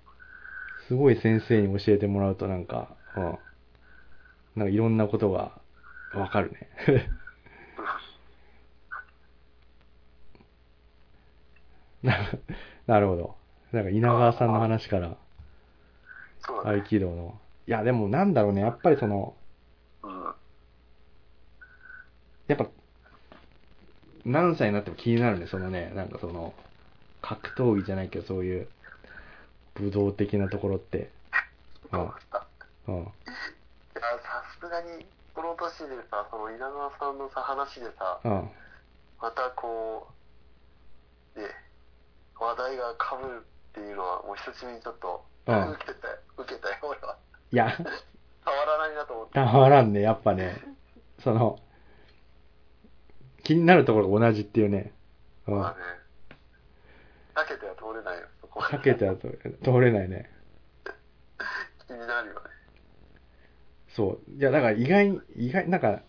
[0.86, 3.38] すごい先生に教えてもらうとなんか、うん。
[4.54, 5.60] なんかいろんなことが
[6.14, 7.10] わかるね。
[12.02, 12.16] な
[12.86, 13.36] なるほど。
[13.72, 15.16] なんか稲川さんの話から。
[16.64, 17.38] 合気道の。
[17.66, 18.62] いや、でもなんだろうね。
[18.62, 19.34] やっぱりその、
[20.02, 20.34] うん。
[22.46, 22.66] やっぱ、
[24.24, 26.54] 何歳になっても気になるね、そのね、なんかその、
[27.20, 28.68] 格闘技じゃないけど、そういう、
[29.74, 31.10] 武道的なところって。
[31.92, 32.46] どうだった
[32.92, 33.04] うん。
[33.04, 33.10] さ
[34.58, 35.06] すがに、
[35.38, 38.50] この年でさ、その稲川さんのさ、話でさ、うん。
[39.22, 40.08] またこ
[41.36, 41.46] う、ね、
[42.34, 47.16] 話題が被るっていうのは、もう久しぶりにちょっと、うん受けたよ、受けたよ、俺は。
[47.52, 49.34] いや、変わらないなと思って。
[49.34, 50.56] たまらんね、やっぱね。
[51.22, 51.60] その、
[53.44, 54.92] 気になるところが同じっていうね。
[55.46, 55.54] うん。
[55.60, 55.76] まあね、
[57.36, 58.70] 避けては通れないよ、そこは。
[58.70, 60.28] 避けてはと通れないね。
[61.86, 62.57] 気になるよね。
[63.98, 64.30] そう。
[64.38, 66.02] いや、だから意外に、意外、なんか、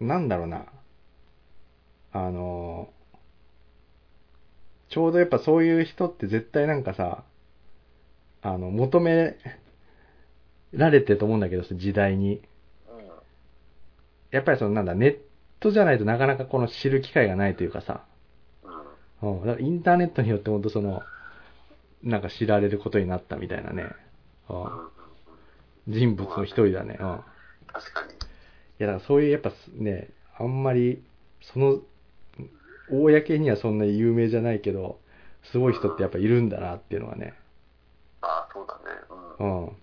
[0.00, 0.66] なんだろうな。
[2.12, 2.96] あのー
[4.88, 7.24] ちょうどやっぱそういう人って絶対なんかさ、
[8.42, 9.36] あの、求め
[10.72, 12.36] られてると思うんだけど、時代に。
[12.36, 12.40] うん。
[14.30, 15.18] やっぱりそのなんだ、ネッ
[15.60, 18.04] トじゃないとなかなかこの知る機会がないというかさ、
[19.20, 19.40] うん。
[19.40, 21.02] うん、だからインターネットによって本当その、
[22.02, 23.96] なんか知られることになったみたいなね。
[24.48, 24.88] うん。
[25.88, 26.98] 人物の一人だね。
[27.00, 27.20] うん。
[27.66, 28.12] 確かに。
[28.12, 28.14] い
[28.78, 31.02] や、だからそういうやっぱね、あんまり、
[31.42, 31.80] その、
[32.88, 35.00] 公にはそんなに有名じゃないけど、
[35.44, 37.34] すごい人ってやっぱいるんだなっていうのはね。
[38.20, 39.00] ああ、そうだね。
[39.38, 39.64] うん。
[39.64, 39.76] うん。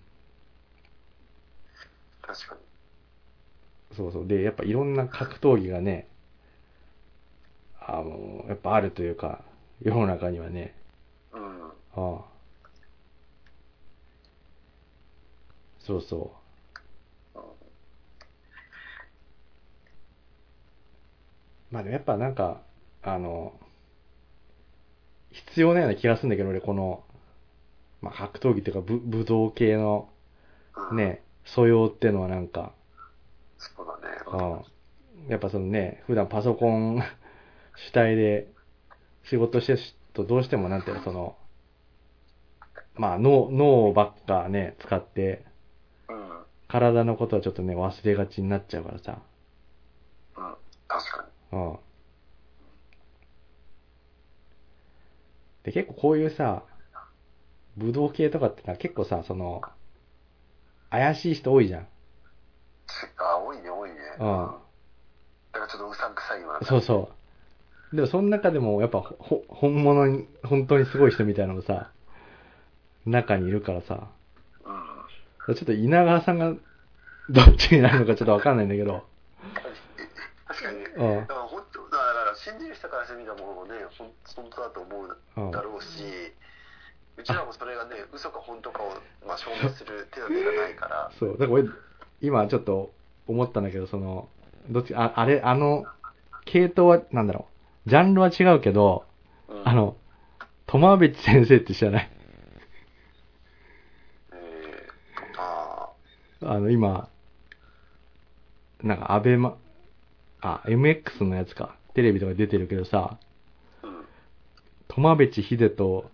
[2.22, 2.60] 確かに。
[3.96, 4.26] そうそう。
[4.26, 6.08] で、やっぱいろんな格闘技がね、
[7.80, 9.42] あの、やっぱあるというか、
[9.82, 10.74] 世の中にはね、
[11.32, 11.68] うん。
[11.68, 12.33] ああ。
[15.86, 16.32] そうそ
[21.70, 22.62] まあでもやっぱなんか、
[23.02, 23.52] あの、
[25.32, 27.02] 必要なような気がするんだけど、俺この、
[28.00, 30.08] まあ格闘技っていうか武武道系の
[30.90, 30.96] うん。
[30.96, 32.72] ね、素養っていうのはなんか、
[33.58, 34.64] そうだね。
[35.26, 35.30] うん。
[35.30, 37.02] やっぱそのね、普段パソコン
[37.74, 38.46] 主体で
[39.24, 39.78] 仕事してる
[40.12, 41.36] とどうしてもなんていうの、その、
[42.94, 45.44] まあ脳、脳ばっかね、使って。
[46.74, 49.18] 体のことはちょっとね、忘れがちになっちゃうからさ。
[50.88, 51.58] 確かに。
[51.58, 51.78] うん。
[55.62, 56.64] で、結構こういうさ、
[57.76, 59.62] 武道系とかってのは結構さ、その、
[60.90, 61.86] 怪しい人多いじゃん。
[63.18, 63.96] あ、多いね、多いね。
[64.18, 64.54] うん
[65.52, 66.66] だからちょっとうさんくさいような。
[66.66, 67.12] そうそ
[67.92, 67.94] う。
[67.94, 71.92] でもその中でもやっぱほ本物に、本当にすごい人みたいなのもさ、
[73.06, 74.23] 中にいるからさ、うん。
[75.46, 76.54] ちょっと稲川さんが
[77.28, 79.04] どっちになるのかちょっとわかんないんだけど、
[80.46, 80.84] 確かにね。
[80.96, 81.20] うん。
[81.20, 86.04] だから本当、だから信じる人からしてみたものもね、ほん本当だと思ううんだろうし、
[87.16, 88.92] うちらもそれがね、嘘か本当かを、
[89.26, 91.64] まあ、証明する手立てがないから、 そう、だから俺、
[92.20, 92.92] 今ちょっと
[93.26, 94.28] 思ったんだけど、その、
[94.70, 95.84] どっち、ああれ、あの、
[96.44, 97.46] 系統は、なんだろ
[97.86, 99.04] う、ジャンルは違うけど、
[99.48, 99.68] うん。
[99.68, 99.96] あの、
[100.66, 102.10] 友部先生って知らない
[104.32, 107.08] えー、ああの、今、
[108.82, 109.56] なんか、アベマ、
[110.40, 111.76] あ、MX のやつか。
[111.94, 113.18] テレビとか出てるけどさ、
[113.82, 114.04] うん。
[114.88, 116.10] 苫部地秀人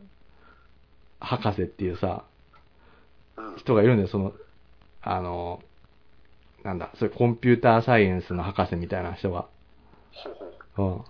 [1.20, 2.24] 博士っていうさ、
[3.36, 3.56] うん。
[3.56, 4.32] 人がいるんだよ、その、
[5.02, 5.62] あの、
[6.64, 9.46] なんだ、そういうコンピューターサイエンスの博士みたいな人が。
[10.12, 10.34] ほう
[10.76, 10.88] ほう。
[10.88, 11.00] うん。
[11.00, 11.04] あ、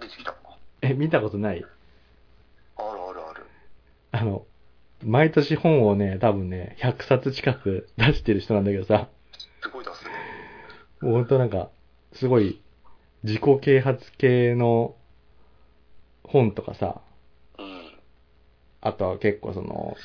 [0.00, 0.38] 出てきたか。
[0.80, 1.64] え、見たことない？
[2.76, 3.44] あるあるある。
[4.12, 4.46] あの、
[5.04, 9.08] 毎年本をね、多分ね、100冊近く出してる人なんだけどさ、
[9.62, 10.10] すごい出すね。
[11.00, 11.70] もうほんとなんか、
[12.12, 12.60] すごい、
[13.22, 14.96] 自己啓発系の
[16.24, 17.00] 本とかさ、
[17.58, 17.92] うん。
[18.80, 19.96] あとは結構その、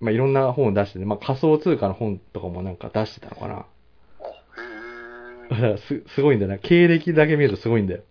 [0.00, 3.54] まあ、いろんな本を出してて、まあ、仮想通貨の本とかもなんか出してたのかな。
[3.54, 5.60] あ、へだえ。
[5.60, 6.58] か らす、すごいんだよな。
[6.58, 8.02] 経歴だけ見るとすごいんだよ。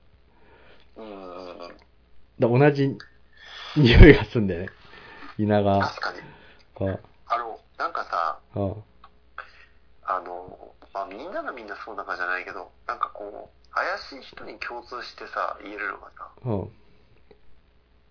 [0.97, 1.77] うん。
[2.39, 2.95] だ同じ
[3.75, 4.71] 匂いがするんだよね。
[5.38, 5.88] 稲川。
[5.88, 6.19] 確かに。
[6.91, 8.75] ああの、なんかさ、あ
[10.05, 16.71] あの、まあ、みんながみんなそうなんかじゃないけど、なんかこう、怪しい人に共通してさ、言えるのがさ、うん。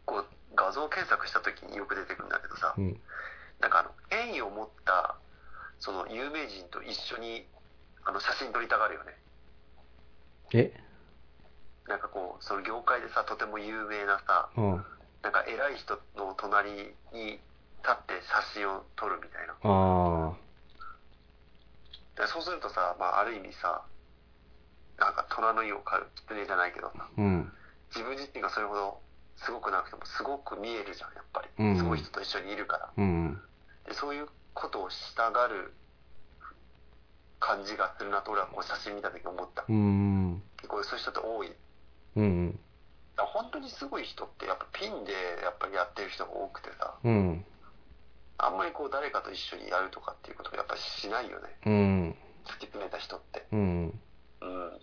[0.06, 3.00] こう、画像検索した時によく出てくるんだけどさう、ん。
[3.60, 5.16] なんかあの、変異を持った、
[5.78, 7.46] その有名人と一緒に、
[8.04, 9.12] あの、写真撮りたがるよね。
[10.54, 10.72] え？
[11.88, 14.84] なんかこう、その業界でさ、とても有名なさ、うん。
[15.22, 16.70] なんか偉い人の隣
[17.12, 17.38] に
[17.82, 19.54] 立って写真を撮るみたいな。
[19.62, 20.32] あ
[22.16, 23.82] でそうするとさ、まあ、ある意味さ、
[24.98, 27.08] なんか虎の意を狩る狐じゃないけどさ、あ。
[27.16, 27.52] うん。
[27.94, 29.00] 自分自身がそれほど
[29.36, 31.48] すごくなくてもすごく見えるじゃん、やっぱり。
[31.58, 32.90] うんすごい人と一緒にいるから。
[32.96, 33.40] うん。
[33.86, 35.72] でそういうことをしたがる
[37.40, 39.64] 感じがするなと俺はこう写真見た時思った。
[39.68, 40.42] うん。
[40.58, 41.52] 結構そういう人って多い。
[42.16, 42.60] うん。
[43.26, 45.12] 本当にすごい人ってやっぱピンで
[45.42, 47.44] やっぱりやってる人が多くてさ、うん。
[48.38, 51.44] あんまりこう誰かと一緒にやるとかっていうことをやっぱりしないよね。
[51.66, 52.16] うん。
[52.44, 53.46] 突き詰めた人って。
[53.52, 54.00] うん。
[54.40, 54.80] うん。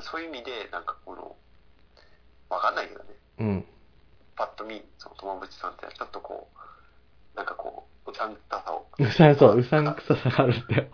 [0.00, 1.36] そういう意味で、なんかこの、
[2.48, 3.10] わかんないけどね。
[3.40, 3.64] うん。
[4.36, 6.48] パッと見、その友淵さんってちょっとこ
[7.34, 10.88] う、なんかこう、うさんくささをうさん、そう、うさんくささがあるんだよ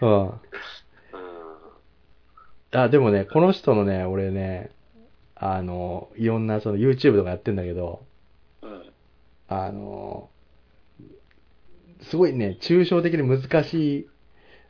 [0.00, 0.40] うん。
[2.72, 4.70] あ、でもね、この人のね、俺ね、
[5.34, 8.04] あの、いろんなその YouTube とかやってんだけど、
[8.62, 8.70] うん。
[8.70, 8.92] うん。
[9.48, 10.28] あの、
[12.02, 14.08] すごいね、抽象的に難しい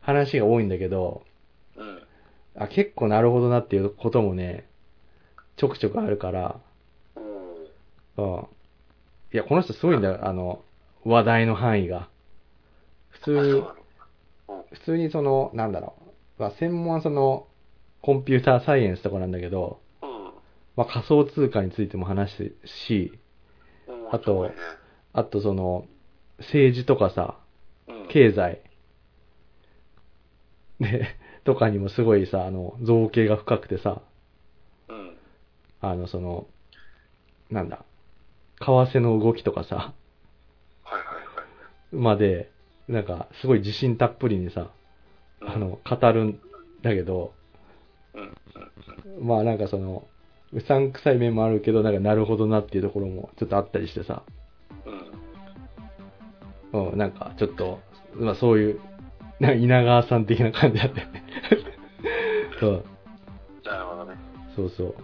[0.01, 1.23] 話が多いんだけど、
[1.77, 2.03] うん。
[2.57, 4.69] あ、結構なるほどなっていうこともね、
[5.57, 6.61] ちょくちょくあるから、
[7.17, 8.25] うん。
[8.25, 8.47] うん。
[9.33, 10.63] いや、この人すごいんだよ、あの、
[11.05, 12.09] 話題の範囲が。
[13.11, 13.75] 普通あそうな、の
[14.49, 14.65] うん。
[14.71, 15.95] 普通にその、なんだろ
[16.39, 17.48] う、まあ、専門はその、
[18.09, 20.33] コンピューターサイエンスとかなんだけど、うん。
[20.77, 23.13] まあ、仮想通貨についても話すし、
[23.87, 24.51] うんあと
[25.13, 25.85] あとその、
[26.39, 27.37] 政治とかさ、
[27.87, 28.09] うん。
[28.09, 28.63] 経済、
[30.81, 34.01] ね、とかにもすごいさ、あの、造形が深くてさ、
[34.89, 35.19] うん。
[35.83, 36.47] あの、その、
[37.51, 37.85] なんだ、
[38.61, 39.93] 為替の動きとかさ、
[40.83, 41.43] はいはいは
[41.93, 41.95] い。
[41.95, 42.51] まで、
[42.89, 44.71] なんか、すごい自信たっぷりにさ、
[45.43, 46.41] うんあ、の、語るん
[46.81, 47.38] だけど、うん。
[49.21, 50.07] まあなんかその、
[50.53, 54.23] うさんくさい面もあるけど、なんかなるほどなっていうところもちょっとあったりしてさ、
[56.73, 56.91] うん。
[56.91, 57.81] うん、なんかちょっと、
[58.15, 58.81] まあそういう、
[59.41, 61.25] なんか稲川さん的な感じだったよね。
[62.61, 62.85] そう、
[63.65, 64.17] なるほどね。
[64.57, 64.95] そうそう。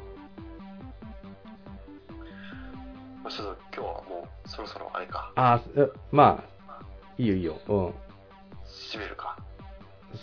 [3.23, 5.33] まあちょっと今日はもうそろそろあれか。
[5.37, 6.85] ああ、えまあ、
[7.19, 7.59] いいよいいよ。
[7.69, 7.95] うん。
[8.65, 9.44] 閉めるか。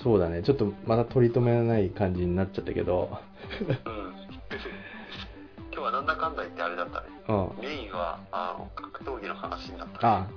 [0.01, 0.41] そうだね。
[0.41, 3.19] ちょっとまた取り留めのない感じになっちゃったけど、
[3.59, 4.13] うん。
[5.71, 7.07] 今日はなんだかんだ言ってあれだったね。
[7.27, 7.63] うん。
[7.63, 9.97] メインは、あの、格闘技の話になった、ね。
[10.01, 10.27] あ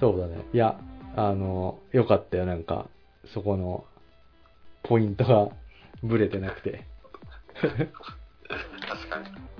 [0.00, 0.44] そうだね。
[0.52, 0.78] いや、
[1.16, 2.46] あの、よかったよ。
[2.46, 2.88] なんか、
[3.32, 3.84] そこの、
[4.82, 5.48] ポイントが
[6.02, 6.84] ブレてなくて。
[7.54, 7.88] 確か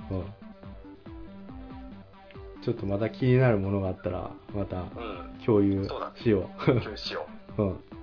[0.09, 0.17] に。
[0.17, 0.25] うん。
[2.61, 5.39] ちょっとまた気になるものがあったら、またうん。
[5.45, 7.27] 共有しよ共有しよ
[7.57, 7.63] う。
[7.63, 7.65] う。
[7.65, 7.94] うん。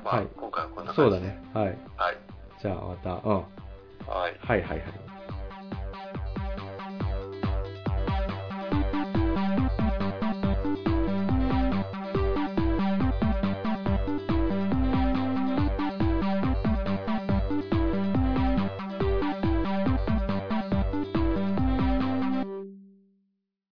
[0.00, 1.32] まあ、はい今回はこんなそう感じで。
[1.32, 1.42] だね。
[1.54, 1.66] はい。
[1.96, 2.16] はい。
[2.60, 3.34] じゃあまた、うん。
[3.36, 3.42] は
[4.28, 4.36] い。
[4.40, 5.07] はいはいはい。